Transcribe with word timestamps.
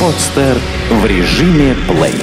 Подстер 0.00 0.58
в 0.90 1.06
режиме 1.06 1.74
плей. 1.88 2.22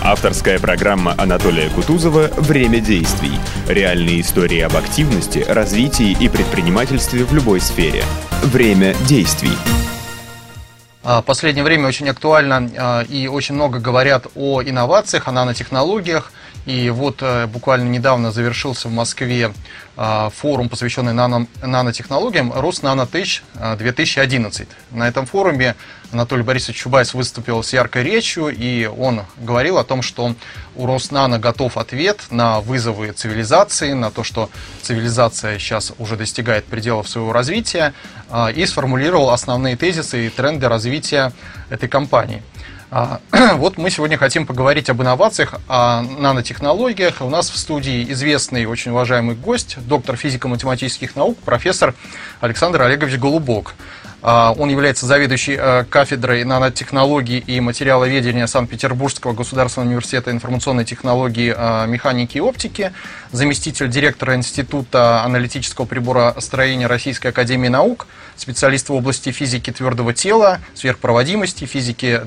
Авторская 0.00 0.60
программа 0.60 1.16
Анатолия 1.18 1.68
Кутузова 1.68 2.28
«Время 2.36 2.78
действий». 2.78 3.32
Реальные 3.66 4.20
истории 4.20 4.60
об 4.60 4.76
активности, 4.76 5.44
развитии 5.48 6.16
и 6.20 6.28
предпринимательстве 6.28 7.24
в 7.24 7.34
любой 7.34 7.60
сфере. 7.60 8.04
Время 8.44 8.94
действий. 9.08 9.50
А, 11.02 11.22
последнее 11.22 11.64
время 11.64 11.88
очень 11.88 12.08
актуально 12.08 12.70
а, 12.78 13.02
и 13.02 13.26
очень 13.26 13.56
много 13.56 13.80
говорят 13.80 14.28
о 14.36 14.62
инновациях, 14.62 15.26
о 15.26 15.32
нанотехнологиях. 15.32 16.30
И 16.64 16.90
вот 16.90 17.18
э, 17.20 17.46
буквально 17.46 17.88
недавно 17.88 18.32
завершился 18.32 18.88
в 18.88 18.92
Москве 18.92 19.52
а, 19.98 20.30
форум, 20.30 20.68
посвященный 20.68 21.14
нано, 21.14 21.46
нанотехнологиям 21.62 22.52
Роснанотеч 22.52 23.42
2011. 23.78 24.68
На 24.90 25.08
этом 25.08 25.24
форуме 25.24 25.74
Анатолий 26.12 26.42
Борисович 26.42 26.76
Чубайс 26.76 27.14
выступил 27.14 27.62
с 27.62 27.72
яркой 27.72 28.02
речью, 28.02 28.48
и 28.48 28.86
он 28.86 29.22
говорил 29.38 29.78
о 29.78 29.84
том, 29.84 30.02
что 30.02 30.34
у 30.74 30.86
Роснано 30.86 31.38
готов 31.38 31.78
ответ 31.78 32.20
на 32.30 32.60
вызовы 32.60 33.12
цивилизации, 33.12 33.92
на 33.92 34.10
то, 34.10 34.22
что 34.22 34.50
цивилизация 34.82 35.58
сейчас 35.58 35.92
уже 35.98 36.16
достигает 36.16 36.66
пределов 36.66 37.08
своего 37.08 37.32
развития, 37.32 37.94
и 38.54 38.66
сформулировал 38.66 39.30
основные 39.30 39.76
тезисы 39.76 40.26
и 40.26 40.30
тренды 40.30 40.68
развития 40.68 41.32
этой 41.70 41.88
компании. 41.88 42.42
А, 42.98 43.20
вот 43.56 43.76
мы 43.76 43.90
сегодня 43.90 44.16
хотим 44.16 44.46
поговорить 44.46 44.88
об 44.88 45.02
инновациях, 45.02 45.56
о 45.68 46.00
нанотехнологиях. 46.00 47.20
У 47.20 47.28
нас 47.28 47.50
в 47.50 47.58
студии 47.58 48.10
известный, 48.10 48.64
очень 48.64 48.92
уважаемый 48.92 49.36
гость, 49.36 49.76
доктор 49.86 50.16
физико-математических 50.16 51.14
наук, 51.14 51.36
профессор 51.40 51.94
Александр 52.40 52.80
Олегович 52.80 53.18
Голубок. 53.18 53.74
А, 54.28 54.52
он 54.58 54.70
является 54.70 55.06
заведующей 55.06 55.54
э, 55.56 55.84
кафедрой 55.84 56.42
нанотехнологий 56.42 57.38
и 57.38 57.60
материаловедения 57.60 58.48
Санкт-Петербургского 58.48 59.34
государственного 59.34 59.90
университета 59.90 60.32
информационной 60.32 60.84
технологии, 60.84 61.54
э, 61.56 61.86
механики 61.86 62.38
и 62.38 62.40
оптики, 62.40 62.92
заместитель 63.30 63.88
директора 63.88 64.34
Института 64.34 65.22
аналитического 65.22 65.84
прибора 65.84 66.34
строения 66.40 66.88
Российской 66.88 67.28
академии 67.28 67.68
наук, 67.68 68.08
специалист 68.34 68.88
в 68.88 68.94
области 68.94 69.30
физики 69.30 69.70
твердого 69.70 70.12
тела, 70.12 70.58
сверхпроводимости, 70.74 71.64
физики 71.64 72.22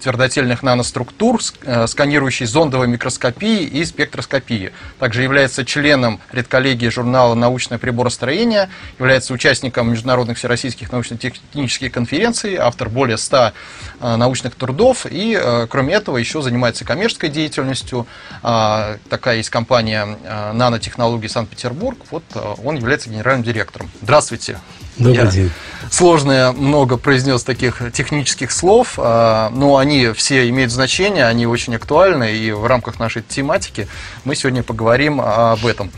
твердотельных 0.00 0.62
наноструктур, 0.62 1.38
э, 1.64 1.86
сканирующей 1.86 2.46
зондовой 2.46 2.88
микроскопии 2.88 3.64
и 3.64 3.84
спектроскопии. 3.84 4.72
Также 4.98 5.22
является 5.22 5.66
членом 5.66 6.18
редколлегии 6.32 6.88
журнала 6.88 7.34
«Научное 7.34 7.76
приборостроение», 7.76 8.70
является 8.98 9.34
участником 9.34 9.90
международных 9.90 10.38
всероссийских 10.38 10.90
научно-технических 10.90 11.41
конференций, 11.90 12.56
автор 12.56 12.88
более 12.88 13.16
100 13.16 13.52
э, 14.00 14.16
научных 14.16 14.54
трудов 14.54 15.06
и, 15.08 15.38
э, 15.40 15.66
кроме 15.68 15.94
этого, 15.94 16.16
еще 16.16 16.42
занимается 16.42 16.84
коммерческой 16.84 17.30
деятельностью. 17.30 18.06
А, 18.42 18.96
такая 19.08 19.36
есть 19.36 19.50
компания 19.50 20.18
«Нанотехнологии 20.52 21.26
Санкт-Петербург». 21.26 21.98
Вот 22.10 22.24
он 22.64 22.76
является 22.76 23.10
генеральным 23.10 23.42
директором. 23.42 23.90
Здравствуйте. 24.00 24.58
Добрый 24.96 25.24
Я 25.24 25.26
день. 25.26 25.50
Сложное 25.90 26.52
много 26.52 26.96
произнес 26.96 27.42
таких 27.44 27.82
технических 27.92 28.50
слов, 28.52 28.98
но 28.98 29.78
они 29.78 30.12
все 30.12 30.48
имеют 30.50 30.70
значение, 30.70 31.24
они 31.26 31.46
очень 31.46 31.74
актуальны, 31.74 32.36
и 32.36 32.52
в 32.52 32.66
рамках 32.66 32.98
нашей 32.98 33.22
тематики 33.22 33.88
мы 34.24 34.34
сегодня 34.34 34.62
поговорим 34.62 35.20
об 35.20 35.64
этом. 35.64 35.90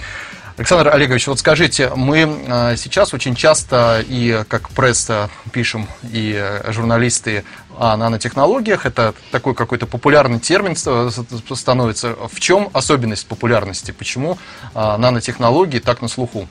Александр 0.56 0.88
Олегович, 0.94 1.26
вот 1.26 1.40
скажите, 1.40 1.90
мы 1.96 2.28
а, 2.48 2.76
сейчас 2.76 3.12
очень 3.12 3.34
часто 3.34 4.04
и 4.06 4.44
как 4.46 4.70
пресса 4.70 5.28
пишем, 5.52 5.88
и 6.04 6.60
журналисты 6.68 7.44
о 7.76 7.96
нанотехнологиях, 7.96 8.86
это 8.86 9.14
такой 9.32 9.54
какой-то 9.56 9.86
популярный 9.86 10.38
термин 10.38 10.76
становится. 10.76 12.14
В 12.30 12.38
чем 12.38 12.70
особенность 12.72 13.26
популярности? 13.26 13.90
Почему 13.90 14.38
а, 14.74 14.96
нанотехнологии 14.96 15.80
так 15.80 16.00
на 16.02 16.08
слуху? 16.08 16.48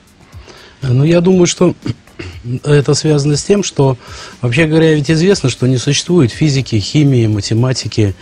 Ну, 0.82 1.04
я 1.04 1.22
думаю, 1.22 1.46
что 1.46 1.74
это 2.64 2.92
связано 2.92 3.36
с 3.36 3.44
тем, 3.44 3.62
что, 3.62 3.96
вообще 4.42 4.66
говоря, 4.66 4.94
ведь 4.94 5.10
известно, 5.10 5.48
что 5.48 5.66
не 5.66 5.78
существует 5.78 6.30
физики, 6.30 6.78
химии, 6.78 7.26
математики, 7.26 8.14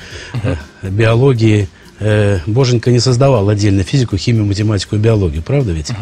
э, 0.43 0.57
биологии. 0.83 1.69
Э, 2.05 2.41
Боженька 2.47 2.91
не 2.91 2.99
создавал 2.99 3.49
отдельно 3.49 3.85
физику, 3.85 4.17
химию, 4.17 4.45
математику 4.45 4.97
и 4.97 4.99
биологию, 4.99 5.43
правда 5.43 5.71
ведь? 5.73 5.93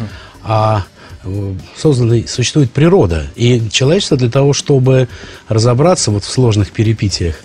А 0.43 0.85
э, 1.23 1.53
создана, 1.77 2.15
существует 2.27 2.71
природа. 2.71 3.27
И 3.35 3.61
человечество 3.69 4.17
для 4.17 4.29
того, 4.29 4.53
чтобы 4.53 5.07
разобраться 5.47 6.09
вот 6.09 6.23
в 6.23 6.29
сложных 6.29 6.71
перипетиях 6.71 7.35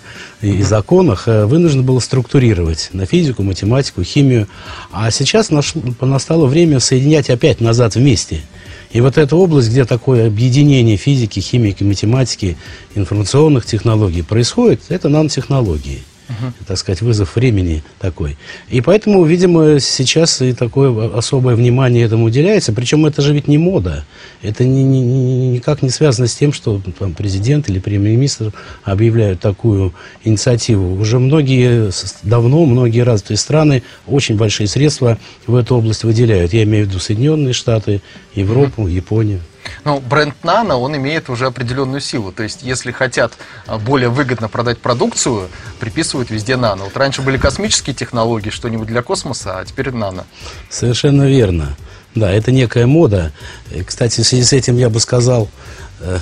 и, 0.41 0.49
и 0.49 0.63
законах, 0.63 1.27
э, 1.27 1.45
вынуждено 1.45 1.83
было 1.83 1.99
структурировать 1.99 2.89
на 2.93 3.05
физику, 3.05 3.43
математику, 3.43 4.03
химию. 4.03 4.47
А 4.91 5.11
сейчас 5.11 5.51
нашло, 5.51 5.83
настало 6.01 6.47
время 6.47 6.79
соединять 6.79 7.29
опять 7.29 7.61
назад 7.61 7.95
вместе– 7.95 8.41
и 8.89 9.01
вот 9.01 9.17
эта 9.17 9.35
область, 9.35 9.69
где 9.69 9.83
такое 9.83 10.27
объединение 10.27 10.95
физики, 10.95 11.41
химики, 11.41 11.83
математики, 11.83 12.55
информационных 12.95 13.65
технологий 13.65 14.21
происходит, 14.21 14.79
это 14.87 15.09
нанотехнологии 15.09 16.03
uh-huh. 16.27 16.53
так 16.67 16.77
сказать, 16.77 17.01
вызов 17.01 17.35
времени 17.35 17.83
такой. 17.99 18.37
И 18.69 18.81
поэтому, 18.81 19.23
видимо, 19.23 19.79
сейчас 19.79 20.41
и 20.41 20.53
такое 20.53 21.15
особое 21.15 21.55
внимание 21.55 22.05
этому 22.05 22.25
уделяется. 22.25 22.73
Причем 22.73 23.05
это 23.05 23.21
же 23.21 23.33
ведь 23.33 23.47
не 23.47 23.57
мода. 23.57 24.05
Это 24.41 24.63
ни, 24.63 24.81
ни, 24.81 24.97
ни, 24.97 25.47
никак 25.55 25.81
не 25.81 25.89
связано 25.89 26.27
с 26.27 26.35
тем, 26.35 26.53
что 26.53 26.81
там, 26.99 27.13
президент 27.13 27.69
или 27.69 27.79
премьер-министр 27.79 28.53
объявляют 28.83 29.39
такую 29.39 29.93
инициативу. 30.23 30.95
Уже 30.99 31.19
многие, 31.19 31.91
давно 32.23 32.65
многие 32.65 33.01
развитые 33.01 33.37
страны 33.37 33.83
очень 34.05 34.37
большие 34.37 34.67
средства 34.67 35.17
в 35.45 35.55
эту 35.55 35.75
область 35.75 36.03
выделяют. 36.03 36.53
Я 36.53 36.63
имею 36.63 36.85
в 36.85 36.89
виду 36.89 36.99
Соединенные 36.99 37.53
Штаты, 37.53 38.01
Европу. 38.35 38.87
Японию. 38.87 39.41
Но 39.83 39.99
бренд 39.99 40.35
Nano, 40.43 40.75
он 40.75 40.95
имеет 40.95 41.29
уже 41.29 41.45
определенную 41.45 42.01
силу. 42.01 42.31
То 42.31 42.43
есть, 42.43 42.63
если 42.63 42.91
хотят 42.91 43.33
а, 43.65 43.77
более 43.77 44.09
выгодно 44.09 44.49
продать 44.49 44.79
продукцию, 44.79 45.49
приписывают 45.79 46.29
везде 46.29 46.53
Nano. 46.53 46.83
Вот 46.85 46.97
раньше 46.97 47.21
были 47.21 47.37
космические 47.37 47.95
технологии, 47.95 48.49
что-нибудь 48.49 48.87
для 48.87 49.01
космоса, 49.01 49.59
а 49.59 49.65
теперь 49.65 49.89
Nano. 49.89 50.23
Совершенно 50.69 51.23
верно. 51.23 51.75
Да, 52.15 52.31
это 52.31 52.51
некая 52.51 52.87
мода. 52.87 53.31
И, 53.71 53.83
кстати, 53.83 54.21
в 54.21 54.27
связи 54.27 54.43
с 54.43 54.53
этим 54.53 54.77
я 54.77 54.89
бы 54.89 54.99
сказал, 54.99 55.49
э, 55.99 56.17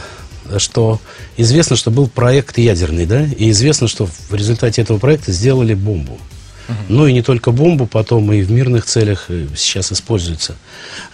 что 0.57 0.99
известно, 1.37 1.75
что 1.75 1.91
был 1.91 2.07
проект 2.07 2.57
ядерный, 2.57 3.05
да, 3.05 3.23
и 3.23 3.49
известно, 3.51 3.87
что 3.87 4.05
в 4.05 4.33
результате 4.33 4.81
этого 4.81 4.97
проекта 4.97 5.31
сделали 5.31 5.73
бомбу. 5.73 6.19
Ну 6.89 7.07
и 7.07 7.13
не 7.13 7.21
только 7.21 7.51
бомбу, 7.51 7.85
потом 7.85 8.31
и 8.31 8.41
в 8.41 8.51
мирных 8.51 8.85
целях 8.85 9.25
э, 9.29 9.47
сейчас 9.55 9.91
используется. 9.91 10.55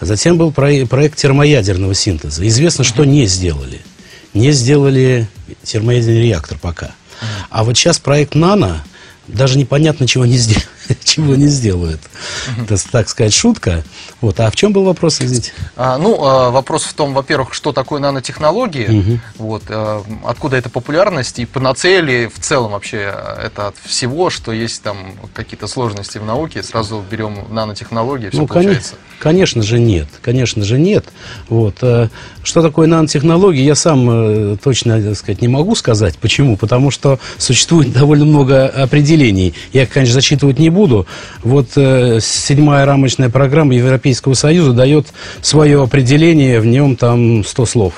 Затем 0.00 0.38
был 0.38 0.52
проект 0.52 1.18
термоядерного 1.18 1.94
синтеза. 1.94 2.46
Известно, 2.46 2.84
что 2.84 3.04
не 3.04 3.26
сделали. 3.26 3.80
Не 4.34 4.52
сделали 4.52 5.28
термоядерный 5.62 6.22
реактор 6.22 6.58
пока. 6.58 6.92
А 7.50 7.64
вот 7.64 7.76
сейчас 7.76 7.98
проект 7.98 8.34
«Нано», 8.34 8.82
даже 9.28 9.58
непонятно, 9.58 10.06
чего 10.06 10.26
не, 10.26 10.36
сдел... 10.36 10.60
чего 11.04 11.34
не 11.36 11.46
сделают. 11.46 12.00
Это, 12.58 12.76
так 12.90 13.08
сказать, 13.08 13.34
шутка. 13.34 13.82
Вот. 14.20 14.40
А 14.40 14.50
в 14.50 14.56
чем 14.56 14.72
был 14.72 14.84
вопрос, 14.84 15.20
извините? 15.20 15.52
А, 15.76 15.98
ну, 15.98 16.22
а, 16.24 16.50
вопрос 16.50 16.84
в 16.84 16.94
том, 16.94 17.14
во-первых, 17.14 17.54
что 17.54 17.72
такое 17.72 18.00
нанотехнологии, 18.00 19.00
угу. 19.00 19.20
вот, 19.38 19.62
а, 19.68 20.02
откуда 20.24 20.56
эта 20.56 20.70
популярность, 20.70 21.38
и 21.38 21.46
панацея 21.46 22.28
в 22.28 22.38
целом 22.40 22.72
вообще 22.72 23.14
это 23.42 23.68
от 23.68 23.76
всего, 23.84 24.30
что 24.30 24.52
есть 24.52 24.82
там 24.82 24.96
какие-то 25.34 25.66
сложности 25.66 26.18
в 26.18 26.24
науке, 26.24 26.62
сразу 26.62 27.04
берем 27.08 27.38
нанотехнологии, 27.50 28.30
все 28.30 28.38
ну, 28.38 28.46
получается. 28.46 28.94
Конечно 29.18 29.62
же 29.62 29.78
нет, 29.78 30.08
конечно 30.20 30.64
же 30.64 30.78
нет. 30.78 31.06
Вот. 31.48 31.76
А, 31.82 32.08
что 32.42 32.62
такое 32.62 32.88
нанотехнологии, 32.88 33.62
я 33.62 33.74
сам 33.76 34.08
э, 34.10 34.56
точно, 34.62 35.00
так 35.00 35.16
сказать, 35.16 35.40
не 35.40 35.48
могу 35.48 35.74
сказать. 35.76 36.18
Почему? 36.18 36.56
Потому 36.56 36.90
что 36.90 37.20
существует 37.38 37.92
довольно 37.92 38.24
много 38.24 38.66
определений. 38.66 39.54
Я, 39.72 39.86
конечно, 39.86 40.14
зачитывать 40.14 40.58
не 40.58 40.70
буду. 40.72 41.06
Вот 41.42 41.68
э, 41.76 42.18
седьмая 42.20 42.84
рамочная 42.86 43.30
программа 43.30 43.74
Европейского 43.74 44.34
Союза 44.34 44.72
дает 44.72 45.06
свое 45.40 45.82
определение, 45.82 46.60
в 46.60 46.66
нем 46.66 46.96
там 46.96 47.44
100 47.44 47.66
слов. 47.66 47.94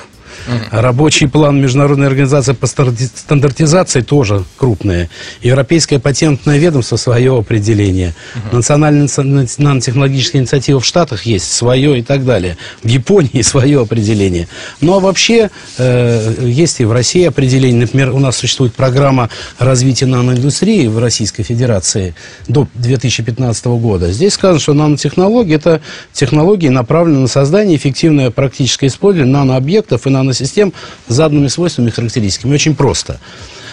Рабочий 0.71 1.27
план 1.27 1.61
Международной 1.61 2.07
организации 2.07 2.53
по 2.53 2.67
стандартизации 2.67 4.01
тоже 4.01 4.43
крупная. 4.57 5.09
Европейское 5.41 5.99
патентное 5.99 6.57
ведомство 6.57 6.97
свое 6.97 7.37
определение. 7.37 8.13
Национальная 8.51 9.09
нанотехнологическая 9.17 10.41
инициатива 10.41 10.79
в 10.79 10.85
Штатах 10.85 11.25
есть 11.25 11.51
свое 11.51 11.99
и 11.99 12.03
так 12.03 12.25
далее. 12.25 12.57
В 12.83 12.87
Японии 12.87 13.41
свое 13.43 13.81
определение. 13.81 14.47
Ну 14.81 14.95
а 14.95 14.99
вообще 14.99 15.49
э, 15.77 16.35
есть 16.41 16.79
и 16.79 16.85
в 16.85 16.91
России 16.91 17.25
определение. 17.25 17.81
Например, 17.81 18.11
у 18.11 18.19
нас 18.19 18.37
существует 18.37 18.73
программа 18.73 19.29
развития 19.59 20.05
наноиндустрии 20.05 20.87
в 20.87 20.99
Российской 20.99 21.43
Федерации 21.43 22.15
до 22.47 22.67
2015 22.75 23.65
года. 23.65 24.11
Здесь 24.11 24.33
сказано, 24.33 24.59
что 24.59 24.73
нанотехнологии 24.73 25.55
это 25.55 25.81
технологии, 26.13 26.69
направленные 26.69 27.21
на 27.21 27.27
создание 27.27 27.77
эффективное 27.77 28.31
практическое 28.31 28.87
использование 28.87 29.31
нанообъектов 29.31 30.05
и 30.05 30.09
наносистем 30.39 30.73
с 31.07 31.13
заданными 31.13 31.47
свойствами 31.47 31.87
и 31.87 31.91
характеристиками. 31.91 32.53
Очень 32.53 32.75
просто. 32.75 33.19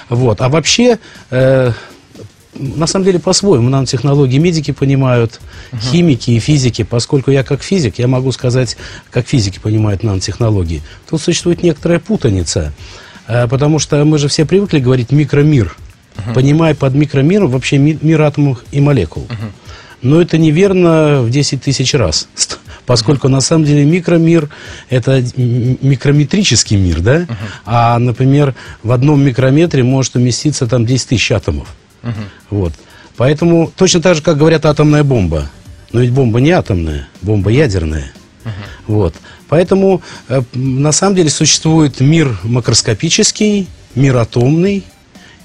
Вот. 0.08 0.40
А 0.40 0.48
вообще, 0.48 0.98
э, 1.30 1.72
на 2.54 2.86
самом 2.86 3.04
деле, 3.06 3.18
по-своему 3.18 3.68
нанотехнологии 3.70 4.38
медики 4.38 4.72
понимают, 4.72 5.40
химики 5.80 6.32
и 6.32 6.38
физики, 6.38 6.82
поскольку 6.82 7.30
я 7.30 7.42
как 7.44 7.62
физик, 7.62 7.98
я 7.98 8.08
могу 8.08 8.30
сказать, 8.32 8.76
как 9.10 9.26
физики 9.26 9.58
понимают 9.58 10.02
нанотехнологии. 10.02 10.82
Тут 11.08 11.20
существует 11.22 11.62
некоторая 11.62 11.98
путаница, 11.98 12.72
э, 13.26 13.48
потому 13.48 13.78
что 13.78 14.04
мы 14.04 14.18
же 14.18 14.28
все 14.28 14.44
привыкли 14.44 14.80
говорить 14.80 15.10
микромир, 15.12 15.76
понимая 16.34 16.74
под 16.74 16.94
микромиром 16.94 17.48
вообще 17.48 17.78
ми- 17.78 17.98
мир 18.02 18.20
атомов 18.22 18.62
и 18.70 18.80
молекул. 18.80 19.26
Но 20.02 20.20
это 20.20 20.36
неверно 20.36 21.22
в 21.22 21.30
10 21.30 21.62
тысяч 21.62 21.94
раз, 21.94 22.28
поскольку 22.86 23.28
на 23.28 23.40
самом 23.40 23.64
деле 23.64 23.84
микромир– 23.84 24.48
это 24.90 25.22
микрометрический 25.36 26.76
мир, 26.76 27.00
да? 27.00 27.26
А, 27.64 27.98
например, 27.98 28.54
в 28.82 28.92
одном 28.92 29.22
микрометре 29.22 29.82
может 29.82 30.16
уместиться 30.16 30.66
там 30.66 30.86
10 30.86 31.08
тысяч 31.08 31.30
атомов. 31.32 31.68
Вот. 32.50 32.72
Поэтому 33.16 33.70
точно 33.76 34.00
так 34.00 34.16
же, 34.16 34.22
как 34.22 34.38
говорят 34.38 34.64
атомная 34.66 35.04
бомба. 35.04 35.48
Но 35.92 36.00
ведь 36.00 36.10
бомба 36.10 36.40
не 36.40 36.50
атомная, 36.50 37.08
бомба 37.20 37.50
ядерная. 37.50 38.12
Вот. 38.86 39.14
Поэтому 39.48 40.02
э, 40.28 40.42
на 40.54 40.92
самом 40.92 41.14
деле 41.14 41.30
существует 41.30 42.00
мир 42.00 42.38
макроскопический, 42.42 43.68
мир 43.94 44.16
атомный 44.16 44.84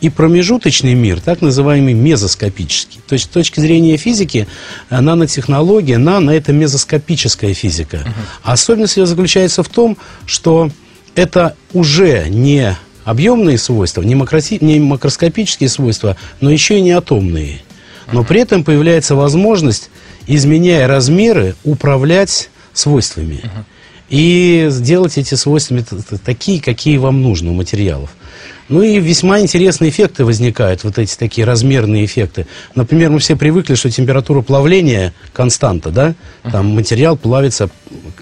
и 0.01 0.09
промежуточный 0.09 0.93
мир, 0.93 1.19
так 1.21 1.41
называемый 1.41 1.93
мезоскопический. 1.93 2.99
То 3.07 3.13
есть 3.13 3.25
с 3.25 3.29
точки 3.29 3.59
зрения 3.59 3.97
физики, 3.97 4.47
э, 4.89 4.99
нанотехнология, 4.99 5.97
нано– 5.97 6.31
это 6.31 6.53
мезоскопическая 6.53 7.53
физика. 7.53 8.03
А 8.43 8.53
особенность 8.53 8.97
ее 8.97 9.05
заключается 9.05 9.63
в 9.63 9.69
том, 9.69 9.97
что 10.25 10.69
это 11.15 11.55
уже 11.73 12.25
не 12.29 12.75
объемные 13.05 13.57
свойства, 13.57 14.01
не, 14.03 14.15
макроси- 14.15 14.63
не 14.63 14.79
макроскопические 14.79 15.69
свойства, 15.69 16.17
но 16.41 16.51
еще 16.51 16.77
и 16.77 16.81
не 16.81 16.91
атомные. 16.91 17.61
Но 18.11 18.23
при 18.23 18.41
этом 18.41 18.63
появляется 18.63 19.15
возможность, 19.15 19.89
изменяя 20.27 20.87
размеры, 20.87 21.55
управлять 21.63 22.49
свойствами. 22.73 23.41
И 24.09 24.67
сделать 24.69 25.17
эти 25.17 25.35
свойства 25.35 25.77
такие, 26.23 26.61
какие 26.61 26.97
вам 26.97 27.21
нужно 27.21 27.51
у 27.51 27.53
материалов. 27.53 28.15
Ну 28.69 28.81
и 28.81 28.99
весьма 28.99 29.39
интересные 29.39 29.89
эффекты 29.89 30.25
возникают, 30.25 30.83
вот 30.83 30.97
эти 30.97 31.15
такие 31.15 31.45
размерные 31.45 32.03
эффекты. 32.05 32.47
Например, 32.75 33.09
мы 33.09 33.19
все 33.19 33.37
привыкли, 33.37 33.75
что 33.75 33.89
температура 33.89 34.41
плавления 34.41 35.13
константа, 35.33 35.89
да? 35.89 36.15
Там 36.51 36.67
материал 36.67 37.15
плавится, 37.15 37.69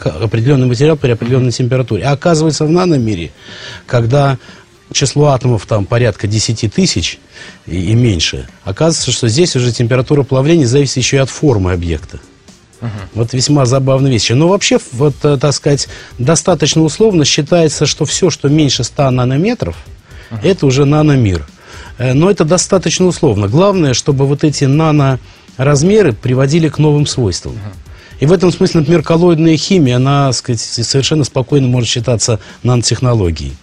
определенный 0.03 0.67
материал 0.67 0.97
при 0.97 1.11
определенной 1.11 1.51
температуре. 1.51 2.03
А 2.03 2.11
оказывается, 2.11 2.65
в 2.65 2.69
наномире, 2.69 3.31
когда 3.87 4.37
число 4.91 5.27
атомов 5.27 5.65
там 5.65 5.85
порядка 5.85 6.27
10 6.27 6.71
тысяч 6.71 7.17
и, 7.65 7.91
и 7.91 7.95
меньше, 7.95 8.47
оказывается, 8.63 9.11
что 9.11 9.27
здесь 9.27 9.55
уже 9.55 9.71
температура 9.71 10.21
плавления 10.21 10.67
зависит 10.67 10.97
еще 10.97 11.17
и 11.17 11.19
от 11.19 11.29
формы 11.29 11.71
объекта. 11.71 12.19
Вот 13.15 13.33
весьма 13.33 13.65
забавная 13.65 14.11
вещь. 14.11 14.29
Но 14.29 14.47
вообще, 14.47 14.77
вот, 14.91 15.15
э, 15.23 15.37
так 15.41 15.53
сказать, 15.53 15.87
достаточно 16.19 16.83
условно 16.83 17.25
считается, 17.25 17.87
что 17.87 18.05
все, 18.05 18.29
что 18.29 18.47
меньше 18.47 18.83
100 18.83 19.09
нанометров, 19.09 19.75
это 20.43 20.65
уже 20.65 20.85
наномир. 20.85 21.45
Э, 21.97 22.13
Но 22.13 22.29
это 22.29 22.45
достаточно 22.45 23.05
условно. 23.05 23.47
Главное, 23.47 23.93
чтобы 23.93 24.25
вот 24.25 24.43
эти 24.43 24.65
наноразмеры 24.65 26.13
приводили 26.13 26.69
к 26.69 26.77
новым 26.77 27.05
свойствам. 27.05 27.57
И 28.19 28.25
в 28.25 28.31
этом 28.31 28.51
смысле, 28.51 28.79
например, 28.81 29.03
коллоидная 29.03 29.57
химия, 29.57 29.97
она 29.97 30.31
сказать, 30.31 30.61
совершенно 30.61 31.23
спокойно 31.25 31.67
может 31.67 31.89
считаться 31.89 32.39
нанотехнологией. 32.63 33.55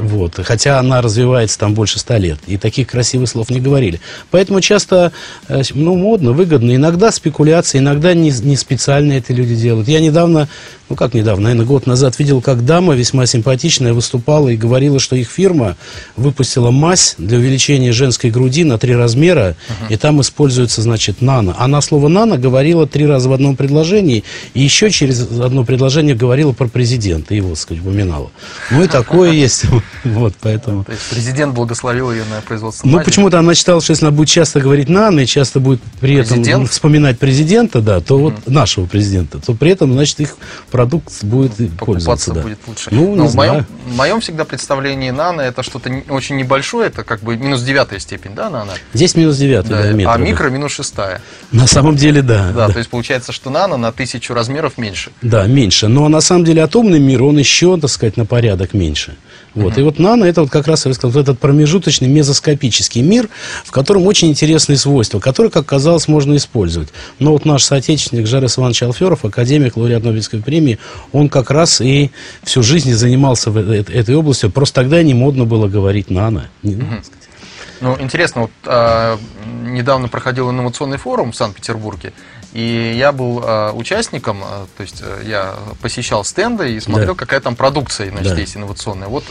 Вот. 0.00 0.38
Хотя 0.42 0.78
она 0.78 1.00
развивается 1.00 1.58
там 1.58 1.74
больше 1.74 1.98
ста 1.98 2.18
лет. 2.18 2.38
И 2.46 2.56
таких 2.56 2.88
красивых 2.88 3.28
слов 3.28 3.50
не 3.50 3.60
говорили. 3.60 4.00
Поэтому 4.30 4.60
часто 4.60 5.12
э, 5.48 5.62
ну, 5.74 5.96
модно, 5.96 6.32
выгодно. 6.32 6.74
Иногда 6.74 7.12
спекуляции, 7.12 7.78
иногда 7.78 8.14
не, 8.14 8.30
не 8.30 8.56
специально 8.56 9.12
это 9.14 9.32
люди 9.32 9.54
делают. 9.54 9.88
Я 9.88 10.00
недавно, 10.00 10.48
ну 10.88 10.96
как 10.96 11.14
недавно, 11.14 11.44
наверное, 11.44 11.66
год 11.66 11.86
назад 11.86 12.18
видел, 12.18 12.40
как 12.40 12.64
дама 12.64 12.94
весьма 12.94 13.26
симпатичная 13.26 13.92
выступала 13.92 14.48
и 14.48 14.56
говорила, 14.56 14.98
что 14.98 15.16
их 15.16 15.30
фирма 15.30 15.76
выпустила 16.16 16.70
мазь 16.70 17.14
для 17.18 17.38
увеличения 17.38 17.92
женской 17.92 18.30
груди 18.30 18.64
на 18.64 18.78
три 18.78 18.94
размера, 18.94 19.56
и 19.88 19.96
там 19.96 20.20
используется, 20.20 20.82
значит, 20.82 21.20
нано. 21.20 21.54
Она 21.58 21.80
слово 21.80 22.08
нано 22.08 22.38
говорила 22.38 22.86
три 22.86 23.06
раза 23.06 23.28
в 23.28 23.32
одном 23.32 23.56
предложении, 23.56 24.24
и 24.54 24.62
еще 24.62 24.90
через 24.90 25.22
одно 25.22 25.64
предложение 25.64 26.14
говорила 26.14 26.52
про 26.52 26.68
президента, 26.68 27.34
его, 27.34 27.50
так 27.50 27.58
сказать, 27.58 27.82
упоминала. 27.82 28.30
Ну 28.70 28.82
и 28.82 28.88
такое 28.88 29.32
есть. 29.32 29.64
Вот, 30.04 30.34
поэтому... 30.40 30.84
То 30.84 30.92
есть 30.92 31.10
президент 31.10 31.54
благословил 31.54 32.10
ее 32.10 32.24
на 32.24 32.40
производство 32.40 32.86
Ну, 32.86 33.00
почему-то 33.00 33.38
она 33.38 33.54
считала, 33.54 33.80
что 33.80 33.92
если 33.92 34.06
она 34.06 34.14
будет 34.14 34.28
часто 34.28 34.60
говорить 34.60 34.88
«нано» 34.88 35.20
и 35.20 35.26
часто 35.26 35.60
будет 35.60 35.80
при 36.00 36.14
этом 36.14 36.40
ну, 36.42 36.66
вспоминать 36.66 37.18
президента, 37.18 37.80
да, 37.80 38.00
то 38.00 38.18
вот 38.18 38.46
нашего 38.46 38.86
президента, 38.86 39.38
то 39.38 39.54
при 39.54 39.72
этом, 39.72 39.92
значит, 39.92 40.20
их 40.20 40.36
продукт 40.70 41.12
будет 41.24 41.60
и 41.60 41.66
пользоваться. 41.66 42.32
будет 42.32 42.58
лучше. 42.66 42.88
Ну, 42.90 43.14
не 43.16 43.28
знаю. 43.28 43.66
в 43.86 43.96
моем 43.96 44.20
всегда 44.20 44.44
представлении 44.44 45.10
нано 45.10 45.40
это 45.40 45.62
что-то 45.62 45.90
очень 46.08 46.36
небольшое, 46.36 46.88
это 46.88 47.04
как 47.04 47.20
бы 47.20 47.36
минус 47.36 47.62
девятая 47.62 47.98
степень, 47.98 48.34
да, 48.34 48.50
нано? 48.50 48.72
Здесь 48.94 49.14
минус 49.16 49.38
метр, 49.40 49.74
а 50.06 50.16
микро 50.18 50.48
минус 50.48 50.72
шестая. 50.72 51.20
На 51.52 51.66
самом 51.66 51.96
деле, 51.96 52.22
да. 52.22 52.52
Да, 52.52 52.66
да. 52.66 52.72
то 52.72 52.78
есть 52.78 52.90
получается, 52.90 53.32
что 53.32 53.50
нано 53.50 53.76
на 53.76 53.92
тысячу 53.92 54.34
размеров 54.34 54.78
меньше. 54.78 55.10
Да, 55.22 55.46
меньше. 55.46 55.88
Но 55.88 56.08
на 56.08 56.20
самом 56.20 56.44
деле 56.44 56.62
атомный 56.62 56.98
мир, 56.98 57.22
он 57.22 57.38
еще, 57.38 57.78
так 57.78 57.90
сказать, 57.90 58.16
на 58.16 58.26
порядок 58.26 58.74
меньше. 58.74 59.16
Вот. 59.62 59.78
И 59.78 59.82
вот 59.82 59.98
нано, 59.98 60.24
это 60.24 60.42
вот 60.42 60.50
как 60.50 60.66
раз, 60.66 60.86
я 60.86 60.94
сказал, 60.94 61.12
вот 61.12 61.20
этот 61.20 61.38
промежуточный 61.38 62.08
мезоскопический 62.08 63.02
мир, 63.02 63.28
в 63.64 63.70
котором 63.70 64.06
очень 64.06 64.28
интересные 64.28 64.76
свойства, 64.76 65.20
которые, 65.20 65.50
как 65.50 65.66
казалось, 65.66 66.08
можно 66.08 66.36
использовать. 66.36 66.88
Но 67.18 67.32
вот 67.32 67.44
наш 67.44 67.64
соотечественник 67.64 68.26
Жарес 68.26 68.58
Иванович 68.58 68.82
Алферов, 68.82 69.24
академик, 69.24 69.76
лауреат 69.76 70.04
Нобелевской 70.04 70.40
премии, 70.40 70.78
он 71.12 71.28
как 71.28 71.50
раз 71.50 71.80
и 71.80 72.10
всю 72.42 72.62
жизнь 72.62 72.92
занимался 72.92 73.50
э- 73.50 73.84
э- 73.86 73.92
этой 73.92 74.14
областью. 74.14 74.50
Просто 74.50 74.76
тогда 74.76 75.02
не 75.02 75.14
модно 75.14 75.44
было 75.44 75.68
говорить 75.68 76.10
нано. 76.10 76.48
Ну. 76.62 76.82
Ну, 77.80 77.96
интересно, 78.00 78.42
вот 78.42 78.50
а, 78.66 79.18
недавно 79.64 80.08
проходил 80.08 80.50
инновационный 80.50 80.98
форум 80.98 81.30
в 81.30 81.36
Санкт-Петербурге, 81.36 82.12
и 82.52 82.94
я 82.96 83.12
был 83.12 83.42
а, 83.44 83.72
участником, 83.72 84.40
а, 84.42 84.66
то 84.76 84.82
есть 84.82 85.02
а, 85.02 85.22
я 85.22 85.54
посещал 85.82 86.24
стенды 86.24 86.72
и 86.74 86.80
смотрел, 86.80 87.14
Да. 87.14 87.18
какая 87.18 87.40
там 87.40 87.56
продукция, 87.56 88.10
значит, 88.10 88.34
Да. 88.34 88.40
есть 88.40 88.56
инновационная. 88.56 89.08
Вот 89.08 89.24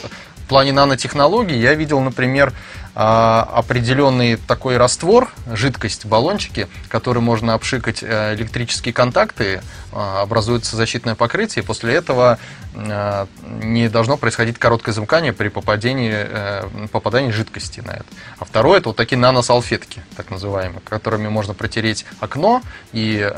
в 0.47 0.49
плане 0.49 0.71
нанотехнологий 0.71 1.59
я 1.59 1.73
видел, 1.73 1.99
например, 1.99 2.53
а, 2.95 3.43
определенный 3.53 4.37
такой 4.37 4.77
раствор, 4.77 5.33
жидкость, 5.51 6.05
баллончики, 6.05 6.69
который 6.87 7.21
можно 7.21 7.53
обшикать 7.53 8.01
э, 8.01 8.33
электрические 8.33 8.93
контакты, 8.93 9.61
а, 9.91 10.21
образуется 10.21 10.77
защитное 10.77 11.15
покрытие, 11.15 11.63
и 11.63 11.65
после 11.65 11.95
этого 11.95 12.39
а, 12.73 13.27
не 13.61 13.89
должно 13.89 14.15
происходить 14.15 14.57
короткое 14.57 14.93
замыкание 14.93 15.33
при 15.33 15.49
попадении, 15.49 16.13
э, 16.15 16.63
попадании 16.93 17.31
жидкости 17.31 17.81
на 17.81 17.91
это. 17.91 18.05
А 18.39 18.45
второе 18.45 18.79
это 18.79 18.87
вот 18.87 18.95
такие 18.95 19.17
наносалфетки, 19.17 20.01
так 20.15 20.31
называемые, 20.31 20.79
которыми 20.79 21.27
можно 21.27 21.53
протереть 21.53 22.05
окно, 22.21 22.61
и 22.93 23.29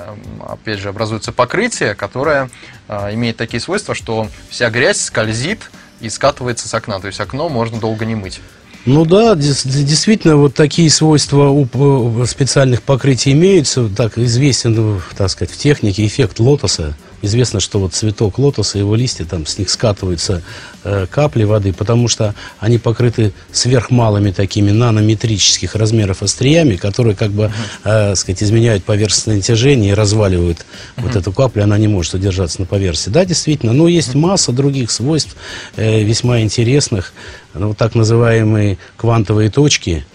опять 0.48 0.78
же 0.78 0.90
образуется 0.90 1.32
покрытие, 1.32 1.96
которое 1.96 2.52
имеет 2.88 3.38
такие 3.38 3.60
свойства, 3.60 3.96
что 3.96 4.28
вся 4.50 4.70
грязь 4.70 5.02
скользит 5.02 5.72
и 6.02 6.10
скатывается 6.10 6.68
с 6.68 6.74
окна, 6.74 7.00
то 7.00 7.08
есть 7.08 7.20
окно 7.20 7.50
можно 7.50 7.80
долго 7.80 8.06
не 8.06 8.16
мыть. 8.16 8.40
Ну 8.86 9.06
да, 9.06 9.36
действительно, 9.36 10.38
вот 10.38 10.56
такие 10.56 10.90
свойства 10.90 11.50
у 11.50 11.66
п- 11.66 12.26
специальных 12.26 12.82
покрытий 12.82 13.34
имеются. 13.34 13.90
Так 13.90 14.18
известен, 14.18 14.74
ну, 14.74 15.02
так 15.18 15.30
сказать, 15.30 15.54
в 15.54 15.58
технике 15.58 16.06
эффект 16.06 16.40
лотоса. 16.40 16.96
Известно, 17.22 17.60
что 17.60 17.80
вот 17.80 17.94
цветок 17.94 18.38
лотоса, 18.38 18.78
его 18.78 18.96
листья, 18.96 19.26
там 19.26 19.46
с 19.46 19.58
них 19.58 19.70
скатываются 19.70 20.42
э, 20.84 21.06
капли 21.10 21.44
воды, 21.44 21.74
потому 21.74 22.08
что 22.08 22.34
они 22.60 22.78
покрыты 22.78 23.34
сверхмалыми 23.52 24.32
такими 24.32 24.72
нанометрических 24.72 25.76
размеров 25.76 26.24
остриями, 26.24 26.76
которые 26.76 27.16
как 27.16 27.32
бы, 27.32 27.52
э, 27.84 28.16
сказать, 28.16 28.42
изменяют 28.42 28.84
поверхностное 28.84 29.38
натяжение 29.38 29.92
и 29.92 29.94
разваливают 29.94 30.66
вот 30.98 31.16
эту 31.16 31.32
каплю, 31.32 31.64
она 31.64 31.78
не 31.78 31.88
может 31.88 32.14
удержаться 32.14 32.62
на 32.62 32.66
поверхности. 32.66 33.10
Да, 33.10 33.26
действительно, 33.26 33.74
но 33.74 33.88
есть 33.88 34.16
масса 34.16 34.52
других 34.52 34.92
свойств 34.92 35.36
э, 35.76 36.04
весьма 36.04 36.42
интересных, 36.42 37.14
ну, 37.54 37.74
так 37.74 37.96
называемые 37.96 38.78
квантовые 38.96 39.50
точки, 39.50 40.06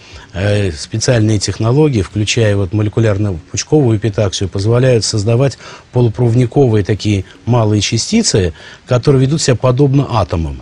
специальные 0.77 1.39
технологии, 1.39 2.01
включая 2.01 2.57
вот 2.57 2.73
молекулярно-пучковую 2.73 3.97
эпитаксию, 3.97 4.49
позволяют 4.49 5.05
создавать 5.05 5.57
полупроводниковые 5.93 6.83
такие 6.83 7.25
малые 7.45 7.81
частицы, 7.81 8.53
которые 8.85 9.21
ведут 9.21 9.41
себя 9.41 9.55
подобно 9.55 10.07
атомам. 10.09 10.61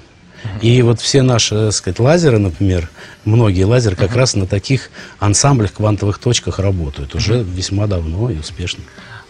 И 0.62 0.82
вот 0.82 1.00
все 1.00 1.22
наши, 1.22 1.56
так 1.56 1.74
сказать, 1.74 2.00
лазеры, 2.00 2.38
например, 2.38 2.89
многие 3.25 3.63
лазеры 3.63 3.96
как 3.96 4.15
раз 4.15 4.36
на 4.36 4.46
таких 4.46 4.89
ансамблях 5.20 5.74
квантовых 5.74 6.20
точках 6.20 6.60
работают 6.60 7.15
уже 7.15 7.42
весьма 7.42 7.88
давно 7.88 8.30
и 8.30 8.38
успешно. 8.38 8.84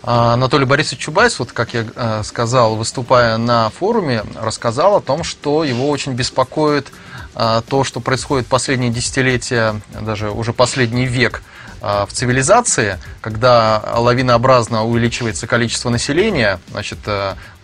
А, 0.06 0.34
Анатолий 0.34 0.66
Борисович 0.66 1.00
Чубайс, 1.00 1.40
вот 1.40 1.54
как 1.54 1.74
я 1.74 1.86
э, 1.96 2.24
сказал, 2.24 2.76
выступая 2.76 3.38
на 3.38 3.70
форуме, 3.70 4.24
рассказал 4.36 4.98
о 4.98 5.02
том, 5.02 5.24
что 5.24 5.64
его 5.64 5.90
очень 5.90 6.14
беспокоит 6.14 6.92
то, 7.34 7.84
что 7.84 8.00
происходит 8.00 8.48
последние 8.48 8.92
десятилетия, 8.92 9.82
даже 10.02 10.30
уже 10.30 10.54
последний 10.54 11.06
век 11.06 11.42
а, 11.86 12.06
в 12.06 12.14
цивилизации, 12.14 12.98
когда 13.20 13.84
лавинообразно 13.98 14.86
увеличивается 14.86 15.48
количество 15.48 15.90
населения, 15.90 16.62
значит, 16.72 17.00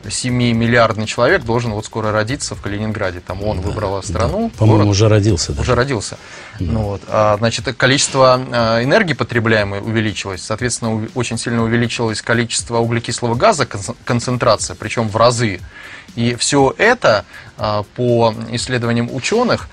7-миллиардный 0.04 1.06
человек 1.06 1.44
должен 1.44 1.72
вот 1.72 1.86
скоро 1.86 2.12
родиться 2.12 2.54
в 2.54 2.62
Калининграде. 2.62 3.22
Там 3.22 3.42
он 3.44 3.62
да, 3.62 3.68
выбрал 3.70 4.04
страну. 4.04 4.50
Да, 4.54 4.60
По-моему, 4.60 4.90
уже 4.90 5.08
родился. 5.08 5.54
Уже 5.58 5.74
родился. 5.74 6.18
Да. 6.60 6.66
Ну, 6.72 6.82
вот. 6.82 7.02
а, 7.08 7.38
значит, 7.38 7.74
количество 7.78 8.42
энергии 8.84 9.14
потребляемой 9.14 9.80
увеличилось. 9.80 10.42
Соответственно, 10.42 11.08
очень 11.16 11.38
сильно 11.38 11.64
увеличилось 11.64 12.22
количество 12.22 12.80
углекислого 12.80 13.36
газа, 13.36 13.66
концентрация, 14.04 14.76
причем 14.76 15.08
в 15.08 15.16
разы. 15.16 15.62
И 16.16 16.36
все 16.36 16.74
это, 16.78 17.26
а, 17.58 17.84
по 17.96 18.34
исследованиям 18.52 19.14
ученых, 19.14 19.70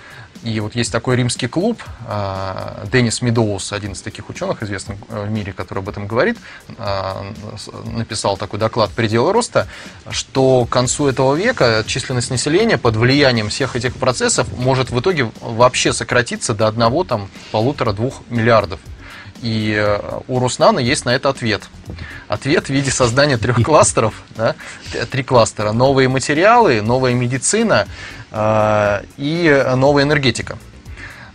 и 0.46 0.60
вот 0.60 0.76
есть 0.76 0.92
такой 0.92 1.16
римский 1.16 1.48
клуб, 1.48 1.82
а, 2.06 2.84
Деннис 2.92 3.20
Медоус, 3.20 3.72
один 3.72 3.92
из 3.92 4.00
таких 4.00 4.28
ученых, 4.28 4.62
известных 4.62 4.98
э, 5.08 5.24
в 5.26 5.30
мире, 5.30 5.52
который 5.52 5.80
об 5.80 5.88
этом 5.88 6.06
говорит, 6.06 6.38
а, 6.78 7.26
написал 7.84 8.36
такой 8.36 8.60
доклад 8.60 8.90
«Пределы 8.90 9.32
роста», 9.32 9.66
что 10.10 10.64
к 10.64 10.68
концу 10.68 11.08
этого 11.08 11.34
века 11.34 11.82
численность 11.86 12.30
населения 12.30 12.78
под 12.78 12.94
влиянием 12.96 13.48
всех 13.48 13.74
этих 13.74 13.94
процессов 13.96 14.46
может 14.56 14.90
в 14.90 15.00
итоге 15.00 15.30
вообще 15.40 15.92
сократиться 15.92 16.54
до 16.54 16.68
одного, 16.68 17.02
там, 17.02 17.28
полутора-двух 17.50 18.22
миллиардов. 18.28 18.78
И 19.42 19.74
э, 19.76 20.20
у 20.28 20.38
Руснана 20.38 20.78
есть 20.78 21.04
на 21.04 21.14
это 21.14 21.28
ответ. 21.28 21.62
Ответ 22.28 22.66
в 22.66 22.70
виде 22.70 22.90
создания 22.90 23.36
трех 23.36 23.62
кластеров, 23.64 24.14
да, 24.36 24.54
три 25.10 25.22
кластера. 25.22 25.72
Новые 25.72 26.08
материалы, 26.08 26.80
новая 26.82 27.14
медицина 27.14 27.86
э, 28.30 29.02
и 29.16 29.64
новая 29.76 30.04
энергетика. 30.04 30.58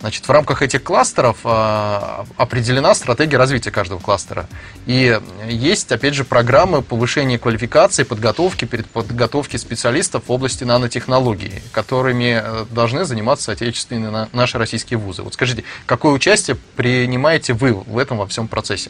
Значит, 0.01 0.27
в 0.27 0.31
рамках 0.31 0.63
этих 0.63 0.81
кластеров 0.81 1.37
э, 1.43 2.23
определена 2.35 2.95
стратегия 2.95 3.37
развития 3.37 3.69
каждого 3.69 3.99
кластера. 3.99 4.47
И 4.87 5.19
есть, 5.47 5.91
опять 5.91 6.15
же, 6.15 6.23
программы 6.23 6.81
повышения 6.81 7.37
квалификации, 7.37 8.01
подготовки, 8.01 8.65
подготовки 8.65 9.57
специалистов 9.57 10.23
в 10.25 10.31
области 10.31 10.63
нанотехнологий, 10.63 11.61
которыми 11.71 12.41
э, 12.43 12.65
должны 12.71 13.05
заниматься 13.05 13.51
отечественные 13.51 14.27
наши 14.33 14.57
российские 14.57 14.97
вузы. 14.97 15.21
Вот 15.21 15.35
скажите, 15.35 15.63
какое 15.85 16.13
участие 16.13 16.57
принимаете 16.75 17.53
вы 17.53 17.73
в 17.73 17.99
этом 17.99 18.17
во 18.17 18.25
всем 18.25 18.47
процессе? 18.47 18.89